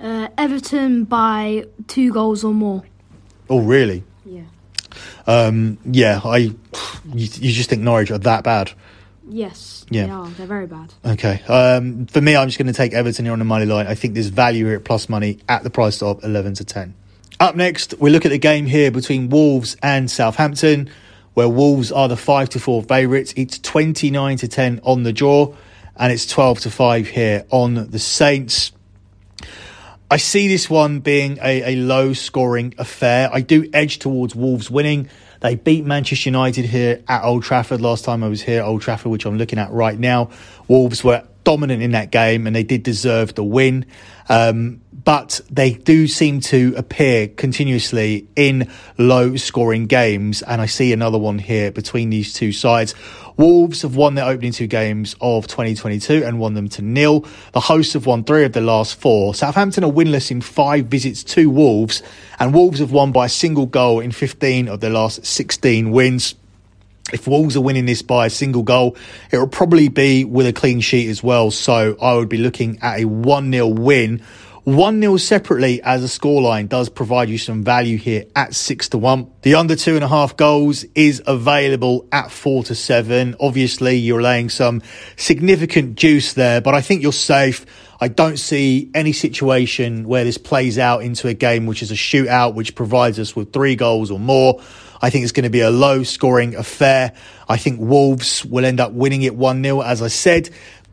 Uh, 0.00 0.28
Everton 0.38 1.04
by 1.04 1.66
two 1.86 2.12
goals 2.12 2.42
or 2.42 2.54
more. 2.54 2.82
Oh, 3.50 3.60
really? 3.60 4.04
Yeah. 4.24 4.44
Um, 5.26 5.78
yeah, 5.84 6.20
I. 6.24 6.36
You, 6.36 6.54
you, 7.04 7.52
just 7.52 7.68
think 7.68 7.82
Norwich 7.82 8.10
are 8.10 8.18
that 8.18 8.44
bad? 8.44 8.72
Yes. 9.28 9.84
Yeah. 9.90 10.06
They 10.06 10.12
are. 10.12 10.28
They're 10.28 10.46
very 10.46 10.66
bad. 10.66 10.94
Okay. 11.04 11.42
Um, 11.48 12.06
for 12.06 12.20
me, 12.20 12.36
I'm 12.36 12.48
just 12.48 12.58
going 12.58 12.68
to 12.68 12.72
take 12.72 12.92
Everton 12.92 13.24
here 13.24 13.32
on 13.32 13.38
the 13.38 13.44
money 13.44 13.66
line. 13.66 13.86
I 13.86 13.94
think 13.94 14.14
there's 14.14 14.28
value 14.28 14.66
here 14.66 14.76
at 14.76 14.84
plus 14.84 15.08
money 15.08 15.38
at 15.48 15.64
the 15.64 15.70
price 15.70 16.00
of 16.02 16.22
11 16.22 16.54
to 16.54 16.64
10. 16.64 16.94
Up 17.40 17.56
next, 17.56 17.94
we 17.98 18.10
look 18.10 18.24
at 18.24 18.30
the 18.30 18.38
game 18.38 18.66
here 18.66 18.90
between 18.90 19.30
Wolves 19.30 19.76
and 19.82 20.10
Southampton, 20.10 20.90
where 21.34 21.48
Wolves 21.48 21.90
are 21.90 22.06
the 22.06 22.16
5 22.16 22.50
to 22.50 22.60
4 22.60 22.82
favourites. 22.82 23.32
It's 23.36 23.58
29 23.58 24.36
to 24.38 24.48
10 24.48 24.80
on 24.84 25.02
the 25.04 25.12
draw, 25.12 25.54
and 25.96 26.12
it's 26.12 26.26
12 26.26 26.60
to 26.60 26.70
5 26.70 27.08
here 27.08 27.46
on 27.50 27.90
the 27.90 27.98
Saints. 27.98 28.72
I 30.12 30.16
see 30.16 30.48
this 30.48 30.68
one 30.68 30.98
being 30.98 31.38
a, 31.40 31.74
a 31.74 31.76
low 31.76 32.14
scoring 32.14 32.74
affair. 32.78 33.30
I 33.32 33.42
do 33.42 33.70
edge 33.72 34.00
towards 34.00 34.34
Wolves 34.34 34.68
winning. 34.68 35.08
They 35.38 35.54
beat 35.54 35.84
Manchester 35.84 36.30
United 36.30 36.64
here 36.64 37.04
at 37.06 37.22
Old 37.22 37.44
Trafford 37.44 37.80
last 37.80 38.04
time 38.04 38.24
I 38.24 38.28
was 38.28 38.42
here 38.42 38.64
Old 38.64 38.82
Trafford, 38.82 39.12
which 39.12 39.24
I'm 39.24 39.38
looking 39.38 39.60
at 39.60 39.70
right 39.70 39.96
now. 39.96 40.30
Wolves 40.66 41.04
were 41.04 41.28
dominant 41.44 41.80
in 41.80 41.92
that 41.92 42.10
game 42.10 42.48
and 42.48 42.56
they 42.56 42.64
did 42.64 42.82
deserve 42.82 43.36
the 43.36 43.44
win. 43.44 43.86
Um, 44.28 44.80
but 44.92 45.40
they 45.48 45.74
do 45.74 46.08
seem 46.08 46.40
to 46.40 46.74
appear 46.76 47.28
continuously 47.28 48.28
in 48.34 48.68
low 48.98 49.36
scoring 49.36 49.86
games. 49.86 50.42
And 50.42 50.60
I 50.60 50.66
see 50.66 50.92
another 50.92 51.18
one 51.18 51.38
here 51.38 51.70
between 51.70 52.10
these 52.10 52.34
two 52.34 52.50
sides. 52.50 52.94
Wolves 53.40 53.80
have 53.80 53.96
won 53.96 54.16
their 54.16 54.26
opening 54.26 54.52
two 54.52 54.66
games 54.66 55.16
of 55.18 55.46
2022 55.46 56.22
and 56.26 56.38
won 56.38 56.52
them 56.52 56.68
to 56.68 56.82
nil. 56.82 57.24
The 57.52 57.60
hosts 57.60 57.94
have 57.94 58.04
won 58.04 58.22
three 58.22 58.44
of 58.44 58.52
the 58.52 58.60
last 58.60 59.00
four. 59.00 59.34
Southampton 59.34 59.82
are 59.82 59.90
winless 59.90 60.30
in 60.30 60.42
five 60.42 60.88
visits 60.88 61.24
to 61.24 61.48
Wolves, 61.48 62.02
and 62.38 62.52
Wolves 62.52 62.80
have 62.80 62.92
won 62.92 63.12
by 63.12 63.24
a 63.24 63.28
single 63.30 63.64
goal 63.64 64.00
in 64.00 64.12
15 64.12 64.68
of 64.68 64.80
their 64.80 64.90
last 64.90 65.24
16 65.24 65.90
wins. 65.90 66.34
If 67.14 67.26
Wolves 67.26 67.56
are 67.56 67.62
winning 67.62 67.86
this 67.86 68.02
by 68.02 68.26
a 68.26 68.30
single 68.30 68.62
goal, 68.62 68.94
it 69.32 69.38
will 69.38 69.48
probably 69.48 69.88
be 69.88 70.22
with 70.22 70.46
a 70.46 70.52
clean 70.52 70.80
sheet 70.80 71.08
as 71.08 71.22
well. 71.22 71.50
So 71.50 71.96
I 71.98 72.12
would 72.16 72.28
be 72.28 72.36
looking 72.36 72.78
at 72.82 73.00
a 73.00 73.06
1 73.06 73.52
0 73.52 73.68
win 73.68 74.22
1 74.64 75.00
0 75.00 75.16
separately 75.16 75.80
as 75.82 76.04
a 76.04 76.06
scoreline 76.06 76.68
does 76.68 76.90
provide 76.90 77.30
you 77.30 77.38
some 77.38 77.64
value 77.64 77.96
here 77.96 78.26
at 78.36 78.54
6 78.54 78.90
to 78.90 78.98
1. 78.98 79.30
The 79.40 79.54
under 79.54 79.74
two 79.74 79.94
and 79.94 80.04
a 80.04 80.08
half 80.08 80.36
goals 80.36 80.84
is 80.94 81.22
available 81.26 82.06
at 82.12 82.30
4 82.30 82.64
to 82.64 82.74
7. 82.74 83.36
Obviously, 83.40 83.96
you're 83.96 84.20
laying 84.20 84.50
some 84.50 84.82
significant 85.16 85.96
juice 85.96 86.34
there, 86.34 86.60
but 86.60 86.74
I 86.74 86.82
think 86.82 87.02
you're 87.02 87.12
safe. 87.12 87.64
I 88.02 88.08
don't 88.08 88.38
see 88.38 88.90
any 88.94 89.12
situation 89.12 90.06
where 90.06 90.24
this 90.24 90.36
plays 90.36 90.78
out 90.78 91.02
into 91.02 91.28
a 91.28 91.34
game 91.34 91.66
which 91.66 91.82
is 91.82 91.90
a 91.90 91.94
shootout, 91.94 92.54
which 92.54 92.74
provides 92.74 93.18
us 93.18 93.34
with 93.34 93.54
three 93.54 93.76
goals 93.76 94.10
or 94.10 94.18
more. 94.18 94.60
I 95.02 95.08
think 95.08 95.22
it's 95.22 95.32
going 95.32 95.44
to 95.44 95.50
be 95.50 95.60
a 95.60 95.70
low 95.70 96.02
scoring 96.02 96.54
affair. 96.54 97.14
I 97.48 97.56
think 97.56 97.80
Wolves 97.80 98.44
will 98.44 98.66
end 98.66 98.80
up 98.80 98.92
winning 98.92 99.22
it 99.22 99.34
1 99.34 99.62
0, 99.62 99.80
as 99.80 100.02
I 100.02 100.08
said. 100.08 100.50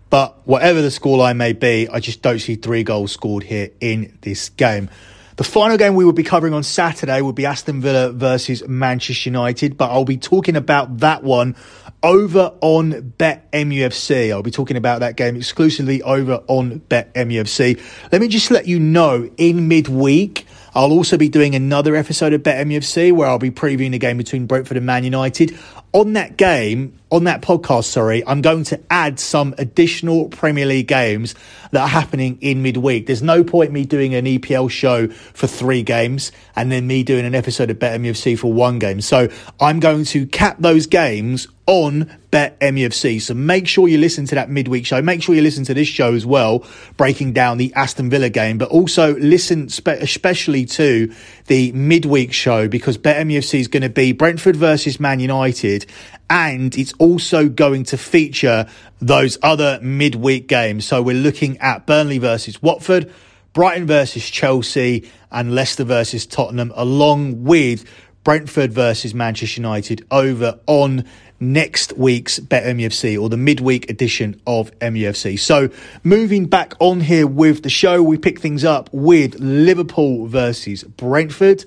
But 0.10 0.48
whatever 0.48 0.82
the 0.82 0.88
scoreline 0.88 1.38
may 1.38 1.54
be, 1.54 1.88
I 1.90 2.00
just 2.00 2.22
don't 2.22 2.40
see 2.40 2.56
three 2.56 2.84
goals 2.84 3.12
scored 3.12 3.44
here 3.44 3.70
in 3.80 4.18
this 4.22 4.50
game. 4.50 4.90
The 5.38 5.44
final 5.44 5.78
game 5.78 5.94
we 5.94 6.04
will 6.04 6.14
be 6.14 6.24
covering 6.24 6.54
on 6.54 6.64
Saturday 6.64 7.22
will 7.22 7.32
be 7.32 7.46
Aston 7.46 7.80
Villa 7.80 8.12
versus 8.12 8.68
Manchester 8.68 9.30
United, 9.30 9.78
but 9.78 9.92
I'll 9.92 10.04
be 10.04 10.18
talking 10.18 10.56
about 10.56 10.98
that 11.00 11.24
one 11.24 11.56
over 12.02 12.54
on 12.62 13.14
Bet 13.20 13.52
MUFC. 13.52 14.32
I'll 14.32 14.42
be 14.42 14.50
talking 14.50 14.78
about 14.78 15.02
that 15.02 15.16
game 15.16 15.36
exclusively 15.36 16.02
over 16.02 16.42
on 16.48 16.80
Bet 16.80 17.14
MUFC. 17.14 17.80
Let 18.12 18.22
me 18.22 18.28
just 18.28 18.50
let 18.50 18.68
you 18.68 18.80
know 18.80 19.30
in 19.38 19.68
midweek, 19.68 20.48
I'll 20.76 20.92
also 20.92 21.18
be 21.18 21.30
doing 21.30 21.56
another 21.56 21.96
episode 21.96 22.34
of 22.34 22.44
Bet 22.44 22.66
MUFC 22.66 23.12
where 23.12 23.28
I'll 23.28 23.40
be 23.40 23.52
previewing 23.52 23.92
the 23.92 23.98
game 23.98 24.18
between 24.18 24.46
Brentford 24.46 24.78
and 24.78 24.86
Man 24.86 25.04
United. 25.04 25.58
On 25.94 26.14
that 26.14 26.38
game, 26.38 27.00
on 27.10 27.24
that 27.24 27.42
podcast, 27.42 27.86
sorry, 27.86 28.26
I'm 28.28 28.42
going 28.42 28.64
to 28.66 28.80
add 28.90 29.20
some 29.20 29.56
additional 29.58 30.30
Premier 30.30 30.66
League 30.66 30.88
games 30.88 31.34
that 31.72 31.82
are 31.82 31.88
happening 31.88 32.38
in 32.42 32.62
midweek. 32.62 33.08
There's 33.08 33.24
no 33.24 33.44
point 33.44 33.72
me 33.72 33.86
doing 33.86 34.14
an 34.14 34.26
EPL 34.26 34.70
show 34.70 35.08
for 35.08 35.48
three 35.48 35.84
games 35.84 36.32
and 36.56 36.72
then 36.72 36.86
me 36.86 37.04
doing 37.04 37.26
an 37.26 37.34
episode 37.34 37.70
of 37.72 37.80
Bet 37.80 38.00
MUFC 38.00 38.38
for 38.38 38.52
one 38.52 38.80
game. 38.80 39.02
So 39.02 39.30
I'm 39.60 39.80
going 39.80 40.04
to 40.06 40.28
cap 40.28 40.58
those 40.60 40.88
games 40.88 41.48
on 41.68 42.10
Bet 42.32 42.60
MUFC. 42.60 43.22
So 43.22 43.34
make 43.34 43.68
sure 43.68 43.88
you 43.88 43.98
listen 43.98 44.26
to 44.28 44.36
that 44.36 44.50
midweek 44.50 44.86
show. 44.86 45.02
Make 45.02 45.22
sure 45.22 45.36
you 45.36 45.42
listen 45.42 45.66
to 45.66 45.74
this 45.74 45.88
show 45.88 46.14
as 46.14 46.26
well, 46.26 46.66
breaking 46.96 47.34
down 47.34 47.58
the 47.58 47.74
Aston 47.76 48.10
Villa 48.10 48.30
game, 48.30 48.58
but 48.58 48.70
also 48.70 49.16
listen 49.18 49.70
spe- 49.70 49.90
especially 49.90 50.66
to 50.66 51.14
the 51.46 51.72
midweek 51.74 52.34
show 52.34 52.68
because 52.68 52.98
Bet 52.98 53.26
MUFC 53.28 53.60
is 53.60 53.68
going 53.68 53.84
to 53.84 53.90
be 53.90 54.14
Brentford 54.14 54.56
versus 54.56 55.00
Man 55.00 55.20
United 55.20 55.86
and 56.30 56.78
it's 56.78 56.94
also 56.94 57.48
going 57.48 57.84
to 57.86 57.98
feature 57.98 58.68
those 59.00 59.38
other 59.44 59.80
midweek 59.82 60.48
games. 60.48 60.86
So 60.86 61.02
we're 61.02 61.16
looking 61.16 61.58
at 61.60 61.86
Burnley 61.86 62.18
versus 62.18 62.62
Watford, 62.62 63.14
Brighton 63.54 63.88
versus 63.88 64.30
Chelsea, 64.30 65.10
and 65.32 65.56
Leicester 65.56 65.84
versus 65.84 66.26
Tottenham, 66.26 66.72
along 66.76 67.44
with 67.44 67.86
Brentford 68.24 68.74
versus 68.74 69.14
Manchester 69.14 69.62
United 69.62 70.06
over 70.12 70.60
on 70.68 71.06
next 71.40 71.94
week's 71.98 72.40
Bet 72.40 72.64
MUFC 72.64 73.22
or 73.22 73.30
the 73.30 73.38
midweek 73.38 73.90
edition 73.90 74.42
of 74.48 74.72
MUFC. 74.80 75.40
So 75.40 75.70
moving 76.04 76.46
back 76.46 76.74
on 76.80 77.02
here 77.02 77.28
with 77.28 77.64
the 77.64 77.70
show, 77.70 78.02
we 78.02 78.18
pick 78.18 78.40
things 78.40 78.64
up 78.64 78.90
with 78.92 79.36
Liverpool 79.40 80.28
versus 80.28 80.84
Brentford. 80.84 81.66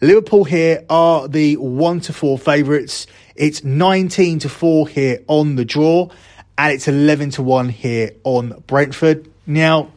Liverpool 0.00 0.44
here 0.44 0.84
are 0.88 1.28
the 1.28 1.56
one 1.56 2.00
to 2.00 2.12
four 2.12 2.38
favourites. 2.38 3.06
It's 3.36 3.62
19 3.62 4.40
to 4.40 4.48
four 4.48 4.88
here 4.88 5.22
on 5.26 5.56
the 5.56 5.64
draw 5.64 6.08
and 6.56 6.72
it's 6.72 6.88
11 6.88 7.30
to 7.30 7.42
one 7.42 7.68
here 7.68 8.12
on 8.24 8.62
Brentford. 8.66 9.30
Now, 9.46 9.92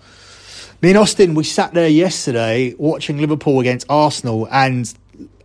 me 0.82 0.90
and 0.90 0.98
Austin, 0.98 1.34
we 1.34 1.46
sat 1.46 1.74
there 1.74 1.88
yesterday 1.88 2.74
watching 2.78 3.18
Liverpool 3.18 3.62
against 3.62 3.86
Arsenal 3.90 4.48
and 4.52 4.94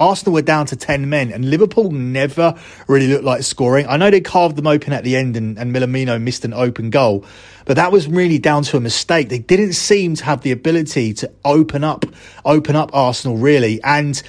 Arsenal 0.00 0.34
were 0.34 0.42
down 0.42 0.66
to 0.66 0.76
10 0.76 1.08
men 1.08 1.32
and 1.32 1.50
Liverpool 1.50 1.90
never 1.90 2.54
really 2.86 3.08
looked 3.08 3.24
like 3.24 3.42
scoring. 3.42 3.86
I 3.88 3.96
know 3.96 4.10
they 4.10 4.20
carved 4.20 4.56
them 4.56 4.66
open 4.66 4.92
at 4.92 5.04
the 5.04 5.16
end 5.16 5.36
and, 5.36 5.58
and 5.58 6.24
missed 6.24 6.44
an 6.44 6.54
open 6.54 6.90
goal, 6.90 7.24
but 7.64 7.76
that 7.76 7.92
was 7.92 8.06
really 8.06 8.38
down 8.38 8.62
to 8.64 8.76
a 8.76 8.80
mistake. 8.80 9.28
They 9.28 9.38
didn't 9.38 9.74
seem 9.74 10.14
to 10.16 10.24
have 10.24 10.42
the 10.42 10.52
ability 10.52 11.14
to 11.14 11.30
open 11.44 11.84
up, 11.84 12.04
open 12.44 12.76
up 12.76 12.90
Arsenal 12.92 13.36
really. 13.36 13.82
And 13.82 14.22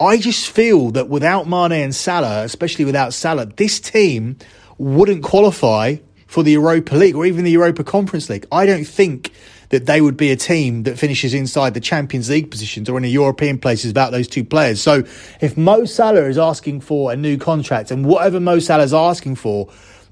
I 0.00 0.18
just 0.18 0.48
feel 0.48 0.90
that 0.92 1.08
without 1.08 1.48
Mane 1.48 1.72
and 1.72 1.94
Salah, 1.94 2.44
especially 2.44 2.84
without 2.84 3.12
Salah, 3.12 3.46
this 3.46 3.80
team 3.80 4.36
wouldn't 4.78 5.24
qualify 5.24 5.96
for 6.28 6.42
the 6.42 6.52
Europa 6.52 6.94
League 6.94 7.16
or 7.16 7.26
even 7.26 7.44
the 7.44 7.50
Europa 7.50 7.82
Conference 7.82 8.30
League. 8.30 8.46
I 8.52 8.66
don't 8.66 8.86
think 8.86 9.32
that 9.70 9.86
they 9.86 10.00
would 10.00 10.16
be 10.16 10.30
a 10.30 10.36
team 10.36 10.84
that 10.84 10.98
finishes 10.98 11.34
inside 11.34 11.74
the 11.74 11.80
Champions 11.80 12.30
League 12.30 12.50
positions 12.50 12.88
or 12.88 12.96
in 12.96 13.02
the 13.02 13.10
European 13.10 13.58
places 13.58 13.90
about 13.90 14.12
those 14.12 14.28
two 14.28 14.44
players. 14.44 14.80
So 14.80 15.04
if 15.40 15.56
Mo 15.56 15.84
Salah 15.84 16.24
is 16.24 16.38
asking 16.38 16.80
for 16.80 17.12
a 17.12 17.16
new 17.16 17.36
contract 17.36 17.90
and 17.90 18.04
whatever 18.04 18.40
Mo 18.40 18.58
Salah 18.58 18.84
is 18.84 18.94
asking 18.94 19.36
for, 19.36 19.68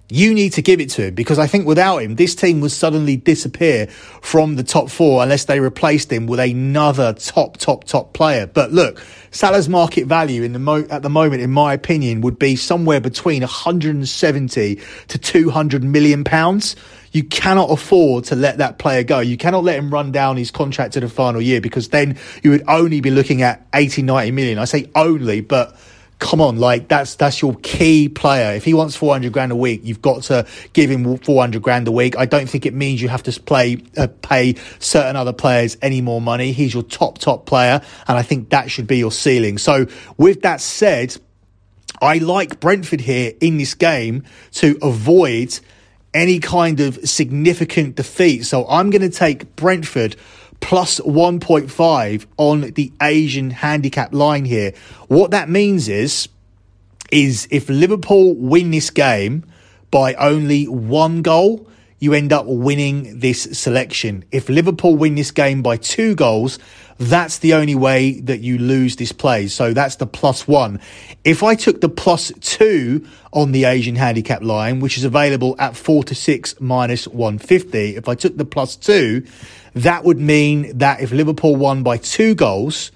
you 0.08 0.34
need 0.34 0.52
to 0.52 0.62
give 0.62 0.80
it 0.80 0.90
to 0.90 1.06
him 1.06 1.14
because 1.14 1.38
I 1.38 1.46
think 1.48 1.66
without 1.66 1.98
him, 1.98 2.14
this 2.14 2.34
team 2.34 2.60
would 2.60 2.70
suddenly 2.70 3.16
disappear 3.16 3.88
from 3.88 4.54
the 4.54 4.62
top 4.62 4.88
four 4.88 5.22
unless 5.22 5.46
they 5.46 5.58
replaced 5.58 6.12
him 6.12 6.26
with 6.26 6.38
another 6.38 7.12
top, 7.14 7.56
top, 7.56 7.84
top 7.84 8.12
player. 8.12 8.46
But 8.46 8.72
look, 8.72 9.02
Salah's 9.32 9.68
market 9.68 10.06
value 10.06 10.42
in 10.44 10.52
the 10.52 10.60
mo- 10.60 10.86
at 10.90 11.02
the 11.02 11.10
moment, 11.10 11.42
in 11.42 11.50
my 11.50 11.72
opinion, 11.72 12.20
would 12.20 12.38
be 12.38 12.54
somewhere 12.54 13.00
between 13.00 13.42
170 13.42 14.80
to 15.08 15.18
200 15.18 15.82
million 15.82 16.22
pounds. 16.22 16.76
You 17.16 17.24
cannot 17.24 17.70
afford 17.70 18.24
to 18.24 18.36
let 18.36 18.58
that 18.58 18.78
player 18.78 19.02
go. 19.02 19.20
You 19.20 19.38
cannot 19.38 19.64
let 19.64 19.78
him 19.78 19.90
run 19.90 20.12
down 20.12 20.36
his 20.36 20.50
contract 20.50 20.92
to 20.92 21.00
the 21.00 21.08
final 21.08 21.40
year 21.40 21.62
because 21.62 21.88
then 21.88 22.18
you 22.42 22.50
would 22.50 22.62
only 22.68 23.00
be 23.00 23.10
looking 23.10 23.40
at 23.40 23.66
80, 23.72 24.02
90 24.02 24.32
million. 24.32 24.58
I 24.58 24.66
say 24.66 24.90
only, 24.94 25.40
but 25.40 25.74
come 26.18 26.42
on, 26.42 26.58
like 26.58 26.88
that's 26.88 27.14
that's 27.14 27.40
your 27.40 27.54
key 27.62 28.10
player. 28.10 28.54
If 28.54 28.66
he 28.66 28.74
wants 28.74 28.96
400 28.96 29.32
grand 29.32 29.50
a 29.50 29.56
week, 29.56 29.80
you've 29.82 30.02
got 30.02 30.24
to 30.24 30.46
give 30.74 30.90
him 30.90 31.16
400 31.16 31.62
grand 31.62 31.88
a 31.88 31.90
week. 31.90 32.18
I 32.18 32.26
don't 32.26 32.50
think 32.50 32.66
it 32.66 32.74
means 32.74 33.00
you 33.00 33.08
have 33.08 33.22
to 33.22 33.40
play 33.40 33.82
uh, 33.96 34.08
pay 34.20 34.56
certain 34.78 35.16
other 35.16 35.32
players 35.32 35.78
any 35.80 36.02
more 36.02 36.20
money. 36.20 36.52
He's 36.52 36.74
your 36.74 36.82
top 36.82 37.16
top 37.16 37.46
player, 37.46 37.80
and 38.08 38.18
I 38.18 38.22
think 38.24 38.50
that 38.50 38.70
should 38.70 38.86
be 38.86 38.98
your 38.98 39.10
ceiling. 39.10 39.56
So 39.56 39.86
with 40.18 40.42
that 40.42 40.60
said, 40.60 41.16
I 42.02 42.18
like 42.18 42.60
Brentford 42.60 43.00
here 43.00 43.32
in 43.40 43.56
this 43.56 43.72
game 43.72 44.24
to 44.52 44.78
avoid 44.82 45.58
any 46.16 46.40
kind 46.40 46.80
of 46.80 46.98
significant 47.06 47.94
defeat. 47.94 48.46
So 48.46 48.66
I'm 48.68 48.88
going 48.88 49.02
to 49.02 49.10
take 49.10 49.54
Brentford 49.54 50.16
plus 50.60 50.98
1.5 51.00 52.26
on 52.38 52.60
the 52.72 52.90
Asian 53.02 53.50
handicap 53.50 54.14
line 54.14 54.46
here. 54.46 54.72
What 55.08 55.30
that 55.32 55.50
means 55.50 55.88
is, 55.88 56.28
is 57.12 57.46
if 57.50 57.68
Liverpool 57.68 58.34
win 58.34 58.70
this 58.70 58.88
game 58.88 59.44
by 59.90 60.14
only 60.14 60.64
one 60.64 61.20
goal, 61.20 61.68
you 61.98 62.12
end 62.12 62.32
up 62.32 62.46
winning 62.46 63.20
this 63.20 63.42
selection. 63.58 64.24
If 64.30 64.48
Liverpool 64.48 64.96
win 64.96 65.14
this 65.14 65.30
game 65.30 65.62
by 65.62 65.76
two 65.76 66.14
goals, 66.14 66.58
that's 66.98 67.38
the 67.38 67.54
only 67.54 67.74
way 67.74 68.20
that 68.20 68.40
you 68.40 68.58
lose 68.58 68.96
this 68.96 69.12
play. 69.12 69.48
So 69.48 69.72
that's 69.72 69.96
the 69.96 70.06
plus 70.06 70.46
one. 70.46 70.80
If 71.24 71.42
I 71.42 71.54
took 71.54 71.80
the 71.80 71.88
plus 71.88 72.32
two 72.40 73.06
on 73.32 73.52
the 73.52 73.64
Asian 73.64 73.96
handicap 73.96 74.42
line, 74.42 74.80
which 74.80 74.96
is 74.96 75.04
available 75.04 75.56
at 75.58 75.76
four 75.76 76.04
to 76.04 76.14
six 76.14 76.58
minus 76.60 77.06
150, 77.08 77.96
if 77.96 78.08
I 78.08 78.14
took 78.14 78.36
the 78.36 78.44
plus 78.44 78.76
two, 78.76 79.26
that 79.74 80.04
would 80.04 80.18
mean 80.18 80.78
that 80.78 81.00
if 81.00 81.12
Liverpool 81.12 81.56
won 81.56 81.82
by 81.82 81.98
two 81.98 82.34
goals, 82.34 82.92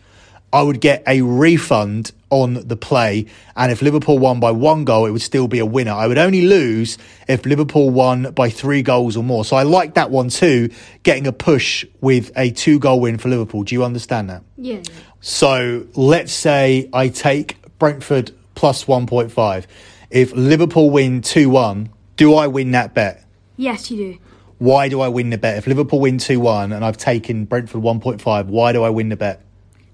I 0.52 0.62
would 0.62 0.80
get 0.80 1.02
a 1.06 1.22
refund 1.22 2.12
on 2.30 2.66
the 2.66 2.76
play. 2.76 3.26
And 3.56 3.70
if 3.70 3.82
Liverpool 3.82 4.18
won 4.18 4.40
by 4.40 4.52
one 4.52 4.84
goal, 4.84 5.06
it 5.06 5.10
would 5.10 5.22
still 5.22 5.48
be 5.48 5.58
a 5.58 5.66
winner. 5.66 5.92
I 5.92 6.06
would 6.06 6.18
only 6.18 6.42
lose 6.42 6.96
if 7.28 7.44
Liverpool 7.44 7.90
won 7.90 8.32
by 8.32 8.48
three 8.50 8.82
goals 8.82 9.16
or 9.16 9.24
more. 9.24 9.44
So 9.44 9.56
I 9.56 9.64
like 9.64 9.94
that 9.94 10.10
one 10.10 10.28
too, 10.28 10.70
getting 11.02 11.26
a 11.26 11.32
push 11.32 11.84
with 12.00 12.32
a 12.36 12.50
two 12.50 12.78
goal 12.78 13.00
win 13.00 13.18
for 13.18 13.28
Liverpool. 13.28 13.64
Do 13.64 13.74
you 13.74 13.84
understand 13.84 14.30
that? 14.30 14.42
Yeah. 14.56 14.82
So 15.20 15.86
let's 15.94 16.32
say 16.32 16.88
I 16.92 17.08
take 17.08 17.78
Brentford 17.78 18.32
plus 18.54 18.84
1.5. 18.84 19.66
If 20.10 20.32
Liverpool 20.32 20.90
win 20.90 21.22
2 21.22 21.50
1, 21.50 21.90
do 22.16 22.34
I 22.34 22.46
win 22.46 22.72
that 22.72 22.94
bet? 22.94 23.24
Yes, 23.56 23.90
you 23.90 23.96
do. 23.96 24.18
Why 24.58 24.88
do 24.88 25.00
I 25.00 25.08
win 25.08 25.30
the 25.30 25.38
bet? 25.38 25.56
If 25.58 25.66
Liverpool 25.66 26.00
win 26.00 26.18
2 26.18 26.38
1 26.38 26.72
and 26.72 26.84
I've 26.84 26.98
taken 26.98 27.44
Brentford 27.44 27.82
1.5, 27.82 28.46
why 28.46 28.72
do 28.72 28.82
I 28.82 28.90
win 28.90 29.08
the 29.08 29.16
bet? 29.16 29.40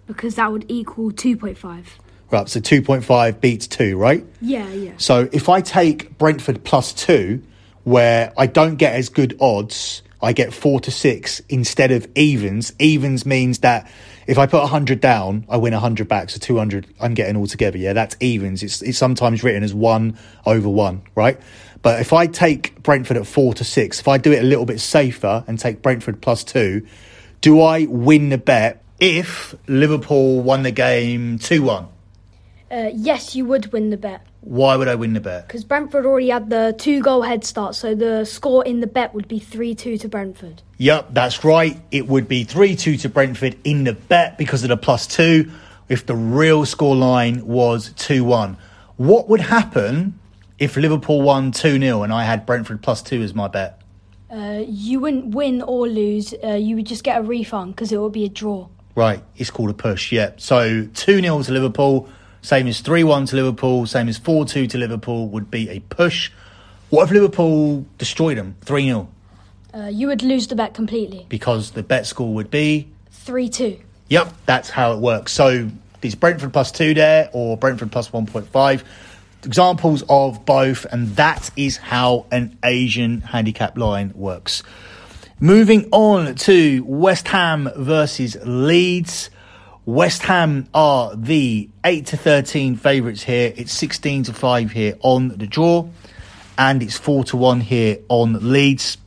Because 0.07 0.37
that 0.37 0.51
would 0.51 0.65
equal 0.69 1.13
2.5. 1.13 1.85
Right, 2.31 2.49
so 2.49 2.59
2.5 2.61 3.41
beats 3.41 3.69
2, 3.69 3.97
right? 3.97 4.25
Yeah, 4.41 4.69
yeah. 4.71 4.93
So 4.97 5.29
if 5.33 5.49
I 5.49 5.61
take 5.61 6.19
Brentford 6.19 6.65
plus 6.65 6.93
2, 6.93 7.43
where 7.85 8.33
I 8.37 8.47
don't 8.47 8.77
get 8.77 8.95
as 8.95 9.09
good 9.09 9.37
odds, 9.41 10.03
I 10.21 10.33
get 10.33 10.53
4 10.53 10.81
to 10.81 10.91
6 10.91 11.43
instead 11.49 11.93
of 11.93 12.09
evens. 12.17 12.73
Evens 12.81 13.25
means 13.25 13.61
that 13.61 13.89
if 14.27 14.39
I 14.39 14.47
put 14.47 14.61
100 14.61 15.01
down, 15.01 15.47
I 15.49 15.57
win 15.59 15.73
100 15.73 16.09
back, 16.09 16.31
so 16.31 16.41
200 16.41 16.87
I'm 17.01 17.15
getting 17.15 17.37
all 17.37 17.47
together. 17.47 17.79
Yeah, 17.79 17.93
that's 17.93 18.17
evens. 18.19 18.65
It's, 18.65 18.83
it's 18.83 18.99
sometimes 18.99 19.45
written 19.45 19.63
as 19.63 19.73
1 19.73 20.19
over 20.47 20.69
1, 20.69 21.03
right? 21.15 21.41
But 21.83 22.01
if 22.01 22.13
I 22.13 22.27
take 22.27 22.83
Brentford 22.83 23.19
at 23.19 23.27
4 23.29 23.55
to 23.55 23.65
6, 23.65 24.01
if 24.01 24.09
I 24.09 24.19
do 24.19 24.33
it 24.33 24.41
a 24.41 24.47
little 24.47 24.67
bit 24.67 24.81
safer 24.81 25.45
and 25.47 25.59
take 25.59 25.81
Brentford 25.81 26.21
plus 26.21 26.43
2, 26.43 26.85
do 27.41 27.61
I 27.61 27.85
win 27.85 28.31
the 28.31 28.39
bet 28.39 28.83
if 28.99 29.55
Liverpool 29.69 30.43
won 30.43 30.65
the 30.65 30.73
game 30.73 31.39
2 31.39 31.63
1? 31.63 31.87
Uh, 32.71 32.91
yes, 32.93 33.37
you 33.37 33.45
would 33.45 33.73
win 33.73 33.91
the 33.91 33.97
bet. 33.97 34.27
Why 34.41 34.77
would 34.77 34.89
I 34.89 34.95
win 34.95 35.13
the 35.13 35.21
bet? 35.21 35.47
Because 35.47 35.65
Brentford 35.65 36.05
already 36.05 36.29
had 36.29 36.51
the 36.51 36.75
two 36.79 37.01
goal 37.01 37.23
head 37.23 37.45
start, 37.45 37.75
so 37.75 37.95
the 37.95 38.25
score 38.25 38.65
in 38.65 38.81
the 38.81 38.87
bet 38.87 39.15
would 39.15 39.29
be 39.29 39.39
3 39.39 39.75
2 39.75 39.99
to 39.99 40.09
Brentford. 40.09 40.63
Yep, 40.79 41.09
that's 41.13 41.45
right. 41.45 41.81
It 41.91 42.09
would 42.09 42.29
be 42.29 42.45
3 42.45 42.75
2 42.77 42.97
to 42.99 43.09
Brentford 43.09 43.57
in 43.65 43.85
the 43.85 43.93
bet 43.93 44.39
because 44.39 44.63
of 44.63 44.69
the 44.69 44.77
plus 44.77 45.07
2 45.07 45.51
if 45.89 46.07
the 46.07 46.17
real 46.17 46.65
score 46.65 46.97
line 46.97 47.47
was 47.47 47.93
2 47.97 48.25
1. 48.25 48.57
What 48.97 49.29
would 49.29 49.41
happen 49.41 50.19
if 50.59 50.77
Liverpool 50.77 51.23
won 51.23 51.53
2 51.53 51.79
0 51.79 52.03
and 52.03 52.13
I 52.13 52.25
had 52.25 52.47
Brentford 52.47 52.83
plus 52.83 53.03
2 53.03 53.23
as 53.23 53.35
my 53.35 53.49
bet? 53.49 53.81
Uh, 54.31 54.65
you 54.67 54.99
wouldn't 54.99 55.35
win 55.35 55.63
or 55.63 55.87
lose, 55.89 56.35
uh, 56.43 56.55
you 56.55 56.77
would 56.77 56.87
just 56.87 57.05
get 57.05 57.21
a 57.21 57.23
refund 57.23 57.77
because 57.77 57.93
it 57.93 58.01
would 58.01 58.13
be 58.13 58.25
a 58.25 58.29
draw. 58.29 58.69
Right, 58.97 59.23
it's 59.37 59.51
called 59.51 59.71
a 59.71 59.75
push, 59.75 60.11
yeah. 60.11 60.33
So 60.37 60.87
2 60.95 61.21
0 61.21 61.43
to 61.43 61.53
Liverpool, 61.53 62.09
same 62.47 62.69
as 62.69 62.81
3 62.81 63.03
1 63.03 63.27
to 63.27 63.37
Liverpool, 63.37 63.87
same 63.87 64.09
as 64.09 64.19
4 64.19 64.45
2 64.47 64.69
to 64.69 64.79
Liverpool 64.79 65.27
would 65.31 65.51
be 65.51 65.69
a 65.69 65.81
push. 65.81 66.31
What 66.91 67.03
if 67.03 67.11
Liverpool 67.11 67.85
destroyed 67.99 68.39
them 68.39 68.55
3 68.61 68.85
0? 68.85 69.09
Uh, 69.75 69.87
you 69.89 70.07
would 70.07 70.23
lose 70.23 70.47
the 70.47 70.55
bet 70.55 70.73
completely. 70.73 71.27
Because 71.29 71.73
the 71.73 71.83
bet 71.83 72.07
score 72.07 72.33
would 72.33 72.49
be 72.49 72.89
3 73.11 73.49
2. 73.49 73.81
Yep, 74.11 74.33
that's 74.47 74.71
how 74.71 74.93
it 74.93 75.01
works. 75.01 75.33
So 75.33 75.69
these 76.03 76.15
Brentford 76.15 76.53
plus 76.53 76.71
two 76.71 76.95
there 76.95 77.29
or 77.33 77.57
Brentford 77.57 77.91
plus 77.91 78.11
1.5. 78.11 78.85
Examples 79.43 80.05
of 80.09 80.45
both, 80.45 80.87
and 80.93 81.09
that 81.17 81.51
is 81.57 81.77
how 81.77 82.27
an 82.31 82.57
Asian 82.63 83.23
handicap 83.23 83.77
line 83.77 84.13
works. 84.15 84.63
Moving 85.41 85.89
on 85.91 86.37
to 86.37 86.85
West 86.87 87.27
Ham 87.27 87.69
versus 87.75 88.37
Leeds. 88.45 89.31
West 89.87 90.23
Ham 90.23 90.67
are 90.75 91.15
the 91.15 91.69
8 91.85 92.07
to 92.07 92.17
13 92.17 92.75
favourites 92.75 93.23
here. 93.23 93.53
It's 93.55 93.73
16 93.73 94.25
to 94.25 94.33
5 94.33 94.73
here 94.73 94.99
on 95.01 95.29
the 95.29 95.47
draw, 95.47 95.89
and 96.59 96.83
it's 96.83 96.99
4 96.99 97.23
to 97.27 97.37
1 97.37 97.61
here 97.61 97.99
on 98.09 98.51
Leeds. 98.51 98.99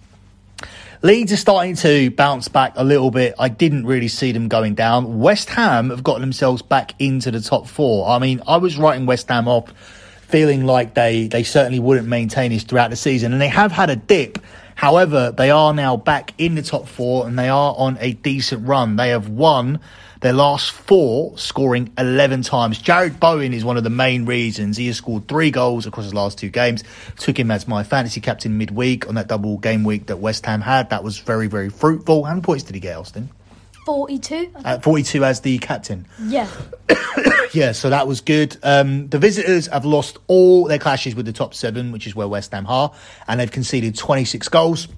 Leeds 1.02 1.34
are 1.34 1.38
starting 1.38 1.76
to 1.76 2.12
bounce 2.12 2.48
back 2.48 2.72
a 2.78 2.86
little 2.86 3.12
bit. 3.12 3.36
I 3.38 3.50
didn't 3.50 3.88
really 3.88 4.08
see 4.08 4.32
them 4.32 4.48
going 4.48 4.74
down. 4.74 5.20
West 5.20 5.50
Ham 5.50 5.90
have 5.90 6.02
gotten 6.02 6.22
themselves 6.22 6.62
back 6.62 6.96
into 6.98 7.30
the 7.30 7.42
top 7.42 7.68
four. 7.68 8.08
I 8.08 8.18
mean, 8.18 8.42
I 8.48 8.56
was 8.56 8.78
writing 8.78 9.06
West 9.06 9.28
Ham 9.28 9.50
off, 9.50 9.70
feeling 10.30 10.66
like 10.66 10.94
they, 10.94 11.28
they 11.28 11.44
certainly 11.44 11.80
wouldn't 11.80 12.08
maintain 12.08 12.52
this 12.52 12.64
throughout 12.64 12.90
the 12.90 12.96
season, 12.96 13.34
and 13.34 13.42
they 13.42 13.50
have 13.50 13.74
had 13.74 13.90
a 13.90 13.98
dip. 13.98 14.40
However, 14.76 15.34
they 15.34 15.52
are 15.52 15.74
now 15.74 15.98
back 15.98 16.34
in 16.38 16.56
the 16.56 16.62
top 16.62 16.88
four 16.88 17.28
and 17.28 17.38
they 17.38 17.50
are 17.50 17.76
on 17.78 17.98
a 18.00 18.14
decent 18.14 18.66
run. 18.66 18.96
They 18.96 19.10
have 19.10 19.28
won 19.28 19.82
their 20.22 20.34
last 20.34 20.72
four, 20.72 21.38
scoring 21.38 21.94
11 21.98 22.42
times. 22.42 22.82
Jarrod 22.82 23.20
Bowen 23.20 23.54
is 23.54 23.64
one 23.64 23.78
of 23.78 23.84
the 23.84 23.90
main 23.90 24.26
reasons. 24.26 24.76
He 24.76 24.88
has 24.88 24.98
scored 24.98 25.28
three 25.28 25.50
goals 25.50 25.86
across 25.86 26.06
his 26.06 26.14
last 26.14 26.38
two 26.38 26.50
games. 26.50 26.84
Took 27.18 27.40
him 27.40 27.52
as 27.52 27.68
my 27.68 27.84
fantasy 27.84 28.20
captain 28.20 28.58
midweek 28.58 29.08
on 29.08 29.16
that 29.16 29.28
double 29.28 29.58
game 29.58 29.84
week 29.84 30.08
that 30.08 30.18
West 30.18 30.46
Ham 30.46 30.62
had. 30.62 30.90
That 30.90 31.04
was 31.04 31.20
very, 31.20 31.48
very 31.48 31.70
fruitful. 31.70 32.26
How 32.26 32.32
many 32.32 32.42
points 32.42 32.64
did 32.64 32.76
he 32.76 32.82
get, 32.82 32.98
Austin? 32.98 33.30
42? 33.86 34.52
At 34.66 34.84
42 34.84 35.24
as 35.24 35.42
the 35.42 35.58
captain. 35.58 36.06
Yeah. 36.22 36.48
yeah, 37.54 37.72
so 37.72 37.90
that 37.90 38.06
was 38.06 38.20
good. 38.22 38.58
Um, 38.62 39.08
the 39.08 39.20
visitors 39.20 39.68
have 39.68 39.86
lost 39.86 40.18
all 40.28 40.66
their 40.66 40.80
clashes 40.80 41.16
with 41.16 41.26
the 41.26 41.34
top 41.34 41.54
seven, 41.54 41.92
which 41.92 42.06
is 42.06 42.14
where 42.14 42.28
West 42.28 42.52
Ham 42.52 42.68
are, 42.68 42.92
and 43.28 43.40
they've 43.40 43.50
conceded 43.50 43.96
26 43.96 44.50
goals. 44.50 44.90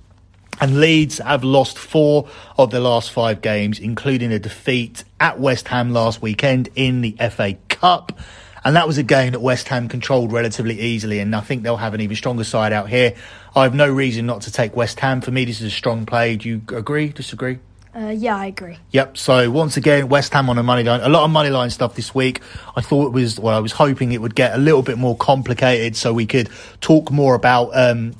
And 0.61 0.79
Leeds 0.79 1.17
have 1.17 1.43
lost 1.43 1.79
four 1.79 2.29
of 2.55 2.69
their 2.69 2.79
last 2.79 3.11
five 3.11 3.41
games, 3.41 3.79
including 3.79 4.31
a 4.31 4.37
defeat 4.37 5.03
at 5.19 5.39
West 5.39 5.67
Ham 5.69 5.91
last 5.91 6.21
weekend 6.21 6.69
in 6.75 7.01
the 7.01 7.17
FA 7.31 7.55
Cup. 7.67 8.19
And 8.63 8.75
that 8.75 8.85
was 8.85 8.99
a 8.99 9.03
game 9.03 9.31
that 9.31 9.39
West 9.39 9.67
Ham 9.69 9.89
controlled 9.89 10.31
relatively 10.31 10.79
easily. 10.79 11.17
And 11.17 11.35
I 11.35 11.41
think 11.41 11.63
they'll 11.63 11.77
have 11.77 11.95
an 11.95 12.01
even 12.01 12.15
stronger 12.15 12.43
side 12.43 12.73
out 12.73 12.89
here. 12.89 13.15
I 13.55 13.63
have 13.63 13.73
no 13.73 13.91
reason 13.91 14.27
not 14.27 14.41
to 14.41 14.51
take 14.51 14.75
West 14.75 14.99
Ham. 14.99 15.21
For 15.21 15.31
me, 15.31 15.45
this 15.45 15.61
is 15.61 15.67
a 15.67 15.75
strong 15.75 16.05
play. 16.05 16.35
Do 16.35 16.47
you 16.47 16.61
agree? 16.67 17.07
Disagree? 17.09 17.57
Uh, 17.93 18.13
yeah, 18.15 18.37
I 18.37 18.45
agree. 18.45 18.77
Yep. 18.91 19.17
So 19.17 19.49
once 19.49 19.77
again, 19.77 20.09
West 20.09 20.31
Ham 20.33 20.49
on 20.49 20.59
a 20.59 20.63
money 20.63 20.83
line. 20.83 21.01
A 21.01 21.09
lot 21.09 21.25
of 21.25 21.31
money 21.31 21.49
line 21.49 21.71
stuff 21.71 21.95
this 21.95 22.13
week. 22.15 22.41
I 22.75 22.81
thought 22.81 23.07
it 23.07 23.13
was, 23.13 23.39
well, 23.39 23.57
I 23.57 23.59
was 23.59 23.73
hoping 23.73 24.11
it 24.11 24.21
would 24.21 24.35
get 24.35 24.53
a 24.53 24.59
little 24.59 24.83
bit 24.83 24.99
more 24.99 25.17
complicated 25.17 25.95
so 25.95 26.13
we 26.13 26.27
could 26.27 26.49
talk 26.79 27.11
more 27.11 27.33
about 27.33 27.71
um, 27.73 28.13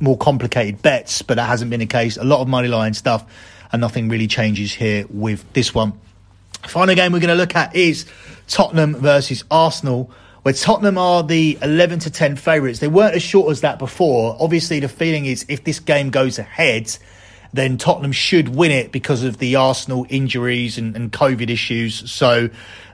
more 0.00 0.16
complicated 0.16 0.82
bets, 0.82 1.22
but 1.22 1.34
that 1.34 1.46
hasn't 1.46 1.70
been 1.70 1.80
the 1.80 1.86
case. 1.86 2.16
A 2.16 2.24
lot 2.24 2.40
of 2.40 2.48
money 2.48 2.68
line 2.68 2.94
stuff, 2.94 3.24
and 3.72 3.80
nothing 3.80 4.08
really 4.08 4.26
changes 4.26 4.72
here 4.72 5.06
with 5.10 5.50
this 5.52 5.74
one. 5.74 5.92
Final 6.66 6.94
game 6.94 7.12
we're 7.12 7.20
going 7.20 7.28
to 7.28 7.34
look 7.34 7.54
at 7.54 7.74
is 7.74 8.06
Tottenham 8.48 8.94
versus 8.94 9.44
Arsenal, 9.50 10.10
where 10.42 10.54
Tottenham 10.54 10.98
are 10.98 11.22
the 11.22 11.58
11 11.62 12.00
to 12.00 12.10
10 12.10 12.36
favourites. 12.36 12.78
They 12.78 12.88
weren't 12.88 13.14
as 13.14 13.22
short 13.22 13.50
as 13.50 13.60
that 13.62 13.78
before. 13.78 14.36
Obviously, 14.38 14.80
the 14.80 14.88
feeling 14.88 15.26
is 15.26 15.44
if 15.48 15.64
this 15.64 15.80
game 15.80 16.10
goes 16.10 16.38
ahead, 16.38 16.96
then 17.52 17.78
Tottenham 17.78 18.12
should 18.12 18.54
win 18.54 18.70
it 18.70 18.92
because 18.92 19.24
of 19.24 19.38
the 19.38 19.56
Arsenal 19.56 20.06
injuries 20.08 20.78
and, 20.78 20.94
and 20.94 21.12
COVID 21.12 21.50
issues. 21.50 22.10
So 22.10 22.50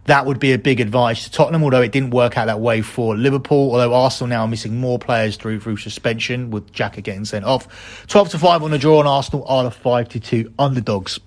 that 0.06 0.26
would 0.26 0.40
be 0.40 0.52
a 0.52 0.58
big 0.58 0.80
advantage 0.80 1.24
to 1.24 1.30
Tottenham, 1.30 1.62
although 1.62 1.80
it 1.80 1.92
didn't 1.92 2.10
work 2.10 2.36
out 2.36 2.46
that 2.46 2.60
way 2.60 2.82
for 2.82 3.16
Liverpool. 3.16 3.70
Although 3.72 3.94
Arsenal 3.94 4.28
now 4.28 4.42
are 4.42 4.48
missing 4.48 4.80
more 4.80 4.98
players 4.98 5.36
through 5.36 5.60
through 5.60 5.76
suspension, 5.76 6.50
with 6.50 6.72
Xhaka 6.72 7.02
getting 7.02 7.24
sent 7.24 7.44
off. 7.44 8.06
Twelve 8.08 8.28
to 8.30 8.38
five 8.38 8.62
on 8.62 8.72
the 8.72 8.78
draw, 8.78 8.98
and 8.98 9.08
Arsenal 9.08 9.44
are 9.46 9.64
the 9.64 9.70
five 9.70 10.08
to 10.10 10.20
two 10.20 10.52
underdogs. 10.58 11.20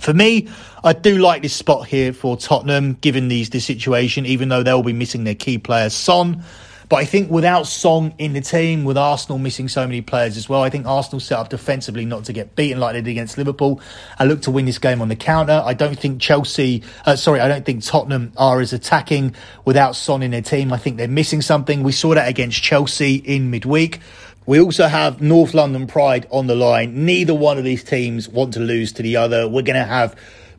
For 0.00 0.14
me, 0.14 0.48
I 0.82 0.92
do 0.92 1.18
like 1.18 1.42
this 1.42 1.54
spot 1.54 1.86
here 1.86 2.12
for 2.12 2.36
Tottenham, 2.36 2.94
given 2.94 3.28
these 3.28 3.50
the 3.50 3.60
situation. 3.60 4.26
Even 4.26 4.48
though 4.48 4.62
they'll 4.62 4.82
be 4.82 4.92
missing 4.92 5.24
their 5.24 5.34
key 5.34 5.58
players, 5.58 5.94
Son 5.94 6.42
but 6.90 6.96
I 6.96 7.04
think 7.04 7.30
without 7.30 7.68
Son 7.68 8.12
in 8.18 8.32
the 8.32 8.40
team, 8.40 8.82
with 8.82 8.98
Arsenal 8.98 9.38
missing 9.38 9.68
so 9.68 9.86
many 9.86 10.02
players 10.02 10.36
as 10.36 10.48
well, 10.48 10.64
I 10.64 10.70
think 10.70 10.86
Arsenal 10.86 11.20
set 11.20 11.38
up 11.38 11.48
defensively 11.48 12.04
not 12.04 12.24
to 12.24 12.32
get 12.32 12.56
beaten 12.56 12.80
like 12.80 12.94
they 12.94 13.00
did 13.00 13.12
against 13.12 13.38
Liverpool. 13.38 13.80
I 14.18 14.24
look 14.24 14.42
to 14.42 14.50
win 14.50 14.66
this 14.66 14.78
game 14.78 15.00
on 15.00 15.06
the 15.06 15.14
counter. 15.14 15.62
I 15.64 15.72
don't 15.72 15.96
think 15.96 16.20
Chelsea, 16.20 16.82
uh, 17.06 17.14
sorry, 17.14 17.38
I 17.38 17.46
don't 17.46 17.64
think 17.64 17.84
Tottenham 17.84 18.32
are 18.36 18.60
as 18.60 18.72
attacking 18.72 19.36
without 19.64 19.94
Son 19.94 20.20
in 20.20 20.32
their 20.32 20.42
team. 20.42 20.72
I 20.72 20.78
think 20.78 20.96
they're 20.96 21.06
missing 21.06 21.42
something. 21.42 21.84
We 21.84 21.92
saw 21.92 22.12
that 22.14 22.28
against 22.28 22.60
Chelsea 22.60 23.14
in 23.14 23.52
midweek. 23.52 24.00
We 24.46 24.60
also 24.60 24.88
have 24.88 25.22
North 25.22 25.54
London 25.54 25.86
Pride 25.86 26.26
on 26.32 26.48
the 26.48 26.56
line. 26.56 27.04
Neither 27.04 27.36
one 27.36 27.56
of 27.56 27.62
these 27.62 27.84
teams 27.84 28.28
want 28.28 28.54
to 28.54 28.60
lose 28.60 28.90
to 28.94 29.02
the 29.04 29.16
other. 29.16 29.48
We're 29.48 29.62
going 29.62 29.78
to 29.78 29.84
have 29.84 30.16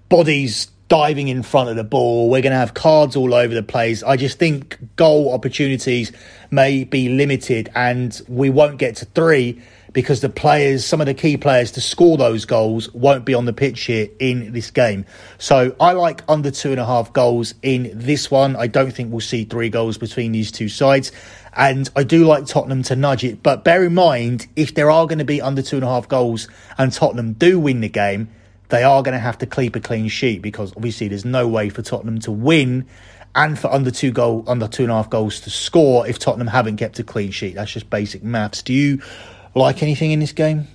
bodies 0.07 0.67
diving 0.91 1.29
in 1.29 1.41
front 1.41 1.69
of 1.69 1.77
the 1.77 1.85
ball. 1.85 2.29
We're 2.29 2.41
going 2.41 2.51
to 2.51 2.57
have 2.57 2.73
cards 2.73 3.15
all 3.15 3.33
over 3.33 3.53
the 3.53 3.63
place. 3.63 4.03
I 4.03 4.17
just 4.17 4.37
think 4.37 4.77
goal 4.97 5.33
opportunities 5.33 6.11
may 6.51 6.83
be 6.83 7.07
limited 7.07 7.71
and 7.73 8.21
we 8.27 8.49
won't 8.49 8.77
get 8.77 8.97
to 8.97 9.05
three 9.05 9.61
because 9.93 10.19
the 10.19 10.27
players, 10.27 10.85
some 10.85 10.99
of 10.99 11.07
the 11.07 11.13
key 11.13 11.37
players 11.37 11.71
to 11.71 11.81
score 11.81 12.17
those 12.17 12.43
goals 12.43 12.93
won't 12.93 13.23
be 13.23 13.33
on 13.33 13.45
the 13.45 13.53
pitch 13.53 13.83
here 13.83 14.09
in 14.19 14.51
this 14.51 14.69
game. 14.69 15.05
So 15.37 15.73
I 15.79 15.93
like 15.93 16.25
under 16.27 16.51
two 16.51 16.71
and 16.71 16.79
a 16.81 16.85
half 16.85 17.13
goals 17.13 17.53
in 17.61 17.91
this 17.93 18.29
one. 18.29 18.57
I 18.57 18.67
don't 18.67 18.91
think 18.91 19.13
we'll 19.13 19.21
see 19.21 19.45
three 19.45 19.69
goals 19.69 19.97
between 19.97 20.33
these 20.33 20.51
two 20.51 20.67
sides. 20.67 21.13
And 21.53 21.89
I 21.95 22.03
do 22.03 22.25
like 22.25 22.47
Tottenham 22.47 22.83
to 22.83 22.97
nudge 22.97 23.23
it. 23.23 23.41
But 23.41 23.63
bear 23.63 23.85
in 23.85 23.93
mind, 23.93 24.45
if 24.57 24.75
there 24.75 24.91
are 24.91 25.07
going 25.07 25.19
to 25.19 25.25
be 25.25 25.41
under 25.41 25.61
two 25.61 25.77
and 25.77 25.85
a 25.85 25.87
half 25.87 26.09
goals 26.09 26.49
and 26.77 26.91
Tottenham 26.91 27.31
do 27.31 27.57
win 27.61 27.79
the 27.79 27.87
game, 27.87 28.27
they 28.71 28.83
are 28.83 29.03
going 29.03 29.13
to 29.13 29.19
have 29.19 29.37
to 29.37 29.45
keep 29.45 29.75
a 29.75 29.79
clean 29.79 30.07
sheet 30.07 30.41
because 30.41 30.73
obviously 30.75 31.07
there's 31.07 31.25
no 31.25 31.47
way 31.47 31.69
for 31.69 31.81
Tottenham 31.81 32.19
to 32.21 32.31
win 32.31 32.87
and 33.35 33.57
for 33.57 33.71
under 33.71 33.91
two 33.91 34.11
goal 34.11 34.43
under 34.47 34.67
two 34.67 34.83
and 34.83 34.91
a 34.91 34.95
half 34.95 35.09
goals 35.09 35.39
to 35.41 35.49
score 35.49 36.07
if 36.07 36.19
Tottenham 36.19 36.47
haven't 36.47 36.77
kept 36.77 36.99
a 36.99 37.03
clean 37.03 37.31
sheet. 37.31 37.55
That's 37.55 37.71
just 37.71 37.89
basic 37.89 38.23
maths. 38.23 38.63
Do 38.63 38.73
you 38.73 39.01
like 39.55 39.83
anything 39.83 40.11
in 40.11 40.19
this 40.19 40.31
game? 40.31 40.67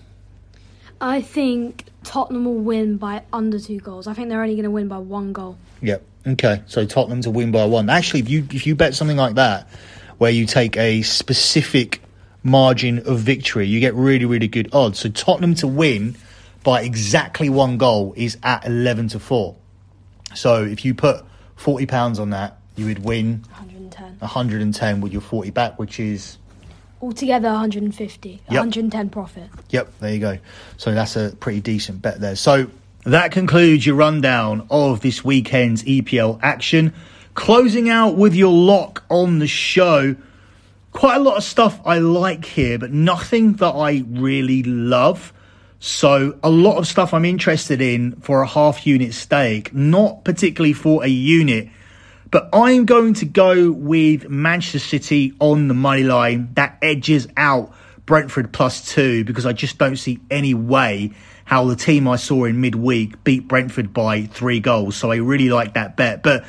I 1.01 1.21
think 1.21 1.85
Tottenham 2.05 2.45
will 2.45 2.55
win 2.55 2.97
by 2.97 3.23
under 3.33 3.59
two 3.59 3.81
goals. 3.81 4.07
I 4.07 4.15
think 4.15 4.29
they're 4.29 4.43
only 4.43 4.55
going 4.55 4.65
to 4.65 4.71
win 4.71 4.89
by 4.89 4.99
one 4.99 5.33
goal. 5.33 5.59
Yep. 5.83 6.03
Okay. 6.29 6.63
So 6.67 6.87
Tottenham 6.87 7.21
to 7.23 7.31
win 7.31 7.51
by 7.51 7.67
one. 7.67 7.91
Actually, 7.91 8.21
if 8.21 8.31
you 8.31 8.47
if 8.51 8.67
you 8.67 8.75
bet 8.75 8.95
something 8.95 9.17
like 9.17 9.35
that, 9.35 9.69
where 10.19 10.31
you 10.31 10.47
take 10.47 10.77
a 10.77 11.03
specific 11.03 12.01
margin 12.43 13.01
of 13.07 13.19
victory, 13.19 13.67
you 13.67 13.81
get 13.81 13.95
really 13.95 14.25
really 14.25 14.49
good 14.49 14.71
odds. 14.73 15.01
So 15.01 15.11
Tottenham 15.11 15.55
to 15.57 15.67
win 15.67 16.17
by 16.67 16.83
exactly 16.83 17.49
one 17.49 17.79
goal 17.79 18.13
is 18.17 18.37
at 18.43 18.67
11 18.67 19.07
to 19.07 19.21
4. 19.21 19.55
So 20.35 20.65
if 20.65 20.85
you 20.85 20.95
put 20.95 21.25
40 21.55 21.87
pounds 21.87 22.19
on 22.19 22.31
that, 22.31 22.59
you 22.75 22.87
would 22.87 23.05
win 23.05 23.45
110. 23.51 24.19
110 24.19 25.01
with 25.01 25.13
your 25.13 25.23
40 25.23 25.51
back, 25.51 25.79
which 25.79 26.01
is 26.01 26.39
altogether 27.01 27.51
150. 27.51 28.31
Yep. 28.31 28.43
110 28.49 29.11
profit. 29.11 29.49
Yep, 29.71 29.93
there 30.01 30.13
you 30.13 30.19
go. 30.19 30.39
So 30.77 30.93
that's 30.93 31.15
a 31.15 31.37
pretty 31.39 31.61
decent 31.61 32.03
bet 32.03 32.21
there. 32.21 32.35
So 32.35 32.67
that 33.05 33.31
concludes 33.31 33.87
your 33.87 33.95
rundown 33.95 34.67
of 34.69 35.03
this 35.03 35.25
weekend's 35.25 35.85
EPL 35.85 36.41
action. 36.43 36.93
Closing 37.35 37.89
out 37.89 38.17
with 38.17 38.35
your 38.35 38.53
lock 38.53 39.05
on 39.09 39.39
the 39.39 39.47
show. 39.47 40.17
Quite 40.91 41.19
a 41.19 41.21
lot 41.21 41.37
of 41.37 41.45
stuff 41.45 41.81
I 41.85 41.99
like 42.01 42.45
here, 42.45 42.77
but 42.77 42.91
nothing 42.91 43.53
that 43.55 43.73
I 43.73 44.03
really 44.09 44.65
love. 44.65 45.33
So 45.87 46.37
a 46.43 46.51
lot 46.51 46.79
of 46.79 46.87
stuff 46.89 47.15
I'm 47.15 47.25
interested 47.25 47.81
in 47.81 48.17
for 48.17 48.43
a 48.43 48.47
half 48.47 48.89
unit 48.89 49.15
stake, 49.15 49.73
not 49.73 50.25
particularly 50.25 50.73
for 50.73 51.05
a 51.05 51.07
unit, 51.07 51.69
but 52.29 52.49
I'm 52.53 52.87
going 52.87 53.15
to 53.15 53.25
go 53.25 53.71
with 53.71 54.29
Manchester 54.29 54.81
City 54.81 55.35
on 55.39 55.69
the 55.69 55.75
money 55.75 56.03
line. 56.03 56.49
That 56.55 56.79
edges 56.83 57.29
out 57.37 57.73
Brentford 58.05 58.53
plus 58.53 58.93
two 58.93 59.23
because 59.25 59.47
I 59.47 59.53
just 59.53 59.79
don't 59.79 59.95
see 59.95 60.19
any 60.29 60.55
way 60.55 61.13
how 61.45 61.67
the 61.67 61.77
team 61.77 62.09
I 62.09 62.17
saw 62.17 62.47
in 62.47 62.61
midweek 62.61 63.23
beat 63.23 63.47
Brentford 63.47 63.95
by 63.95 64.23
three 64.23 64.59
goals. 64.59 64.97
So 64.97 65.13
I 65.13 65.19
really 65.19 65.51
like 65.51 65.75
that 65.75 65.97
bet. 65.97 66.25
But 66.25 66.45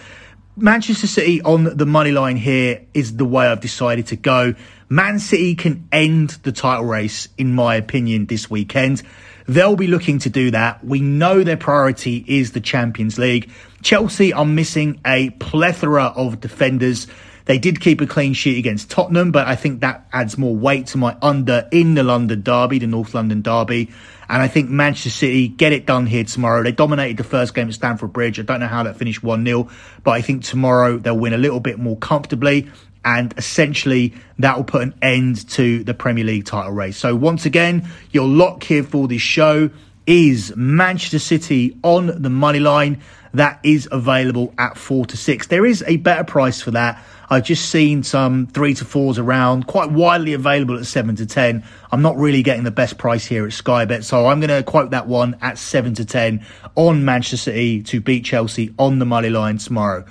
Manchester 0.60 1.06
City 1.06 1.40
on 1.44 1.78
the 1.78 1.86
money 1.86 2.12
line 2.12 2.36
here 2.36 2.82
is 2.92 3.16
the 3.16 3.26
way 3.26 3.46
I've 3.46 3.62
decided 3.62 4.08
to 4.08 4.16
go. 4.16 4.56
Man 4.90 5.20
City 5.20 5.54
can 5.54 5.88
end 5.92 6.32
the 6.42 6.52
title 6.52 6.86
race, 6.86 7.28
in 7.38 7.54
my 7.54 7.76
opinion, 7.76 8.26
this 8.26 8.50
weekend. 8.50 9.04
They'll 9.46 9.76
be 9.76 9.86
looking 9.86 10.18
to 10.20 10.32
do 10.32 10.50
that. 10.50 10.84
We 10.84 11.00
know 11.00 11.44
their 11.44 11.58
priority 11.58 12.26
is 12.28 12.54
the 12.54 12.60
Champions 12.60 13.20
League. 13.20 13.52
Chelsea 13.84 14.34
are 14.34 14.46
missing 14.46 15.00
a 15.06 15.30
plethora 15.30 16.06
of 16.06 16.40
defenders. 16.40 17.06
They 17.46 17.60
did 17.60 17.80
keep 17.80 18.02
a 18.02 18.08
clean 18.08 18.34
sheet 18.34 18.58
against 18.58 18.90
Tottenham, 18.90 19.32
but 19.32 19.48
I 19.48 19.56
think 19.56 19.82
that 19.82 20.08
adds 20.12 20.40
more 20.40 20.56
weight 20.56 20.88
to 20.88 20.98
my 20.98 21.16
under 21.22 21.68
in 21.72 21.94
the 21.94 22.04
London 22.04 22.42
Derby, 22.42 22.80
the 22.80 22.88
North 22.88 23.14
London 23.14 23.44
Derby. 23.44 23.92
And 24.30 24.42
I 24.42 24.48
think 24.48 24.70
Manchester 24.70 25.10
City 25.10 25.48
get 25.48 25.72
it 25.72 25.86
done 25.86 26.06
here 26.06 26.24
tomorrow. 26.24 26.64
They 26.64 26.72
dominated 26.72 27.18
the 27.18 27.24
first 27.24 27.54
game 27.54 27.68
at 27.68 27.74
Stamford 27.74 28.12
Bridge. 28.14 28.40
I 28.40 28.44
don't 28.44 28.60
know 28.60 28.68
how 28.68 28.84
that 28.84 28.98
finished 28.98 29.24
1 29.24 29.46
0, 29.46 29.70
but 30.04 30.12
I 30.12 30.22
think 30.22 30.44
tomorrow 30.44 30.98
they'll 30.98 31.18
win 31.18 31.34
a 31.34 31.38
little 31.38 31.60
bit 31.60 31.80
more 31.80 31.98
comfortably. 31.98 32.70
And 33.06 33.34
essentially, 33.38 34.14
that 34.40 34.58
will 34.58 34.66
put 34.66 34.82
an 34.82 34.94
end 35.02 35.48
to 35.52 35.84
the 35.84 35.94
Premier 35.94 36.26
League 36.26 36.46
title 36.46 36.74
race. 36.74 36.98
So, 36.98 37.16
once 37.16 37.46
again, 37.46 37.88
your 38.12 38.28
lock 38.28 38.64
here 38.64 38.84
for 38.84 39.08
this 39.08 39.22
show 39.22 39.70
is 40.06 40.54
Manchester 40.58 41.20
City 41.20 41.78
on 41.84 42.22
the 42.22 42.30
money 42.30 42.60
line. 42.60 43.02
That 43.38 43.60
is 43.62 43.88
available 43.92 44.52
at 44.58 44.78
four 44.78 45.06
to 45.06 45.16
six. 45.16 45.46
There 45.46 45.64
is 45.64 45.84
a 45.86 45.98
better 45.98 46.24
price 46.24 46.60
for 46.60 46.72
that. 46.72 47.04
I've 47.30 47.44
just 47.44 47.70
seen 47.70 48.02
some 48.02 48.48
three 48.48 48.74
to 48.74 48.84
fours 48.84 49.20
around, 49.20 49.68
quite 49.68 49.92
widely 49.92 50.34
available 50.34 50.76
at 50.76 50.88
seven 50.88 51.16
to 51.18 51.28
ten. 51.28 51.64
I'm 51.92 52.02
not 52.02 52.18
really 52.18 52.42
getting 52.42 52.64
the 52.64 52.72
best 52.72 52.98
price 52.98 53.28
here 53.28 53.46
at 53.46 53.54
Sky 53.54 53.86
Bet, 53.86 54.04
so 54.04 54.26
I'm 54.26 54.40
going 54.40 54.50
to 54.50 54.64
quote 54.64 54.90
that 54.90 55.06
one 55.06 55.38
at 55.40 55.60
seven 55.60 55.94
to 55.96 56.06
ten 56.06 56.44
on 56.76 57.06
Manchester 57.06 57.38
City 57.38 57.84
to 57.84 58.02
beat 58.02 58.26
Chelsea 58.26 58.74
on 58.80 58.98
the 58.98 59.06
money 59.06 59.30
line 59.30 59.60
tomorrow. 59.60 60.04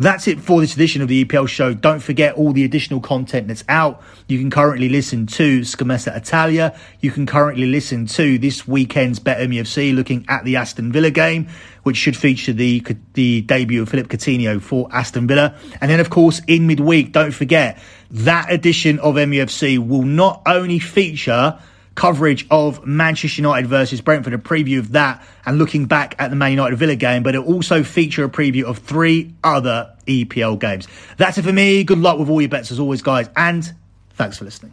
That's 0.00 0.26
it 0.28 0.40
for 0.40 0.62
this 0.62 0.72
edition 0.72 1.02
of 1.02 1.08
the 1.08 1.26
EPL 1.26 1.46
show. 1.46 1.74
Don't 1.74 2.00
forget 2.00 2.34
all 2.34 2.54
the 2.54 2.64
additional 2.64 3.00
content 3.00 3.48
that's 3.48 3.64
out. 3.68 4.02
You 4.28 4.38
can 4.38 4.48
currently 4.48 4.88
listen 4.88 5.26
to 5.26 5.60
Scommessa 5.60 6.16
Italia. 6.16 6.74
You 7.00 7.10
can 7.10 7.26
currently 7.26 7.66
listen 7.66 8.06
to 8.06 8.38
this 8.38 8.66
weekend's 8.66 9.18
Bet 9.18 9.36
MUFC 9.46 9.94
looking 9.94 10.24
at 10.26 10.46
the 10.46 10.56
Aston 10.56 10.90
Villa 10.90 11.10
game, 11.10 11.48
which 11.82 11.98
should 11.98 12.16
feature 12.16 12.54
the, 12.54 12.82
the 13.12 13.42
debut 13.42 13.82
of 13.82 13.90
Philippe 13.90 14.16
Coutinho 14.16 14.58
for 14.58 14.88
Aston 14.90 15.26
Villa. 15.26 15.54
And 15.82 15.90
then, 15.90 16.00
of 16.00 16.08
course, 16.08 16.40
in 16.46 16.66
midweek, 16.66 17.12
don't 17.12 17.32
forget 17.32 17.78
that 18.10 18.50
edition 18.50 19.00
of 19.00 19.16
MUFC 19.16 19.86
will 19.86 20.04
not 20.04 20.40
only 20.46 20.78
feature 20.78 21.58
coverage 22.00 22.46
of 22.50 22.86
Manchester 22.86 23.42
United 23.42 23.68
versus 23.68 24.00
Brentford, 24.00 24.32
a 24.32 24.38
preview 24.38 24.78
of 24.78 24.92
that, 24.92 25.22
and 25.44 25.58
looking 25.58 25.84
back 25.84 26.14
at 26.18 26.30
the 26.30 26.36
Man 26.36 26.52
United 26.52 26.76
Villa 26.76 26.96
game, 26.96 27.22
but 27.22 27.34
it'll 27.34 27.52
also 27.52 27.82
feature 27.82 28.24
a 28.24 28.30
preview 28.30 28.64
of 28.64 28.78
three 28.78 29.34
other 29.44 29.94
EPL 30.06 30.58
games. 30.58 30.88
That's 31.18 31.36
it 31.36 31.42
for 31.42 31.52
me. 31.52 31.84
Good 31.84 31.98
luck 31.98 32.18
with 32.18 32.30
all 32.30 32.40
your 32.40 32.48
bets 32.48 32.70
as 32.70 32.80
always, 32.80 33.02
guys, 33.02 33.28
and 33.36 33.70
thanks 34.14 34.38
for 34.38 34.46
listening. 34.46 34.72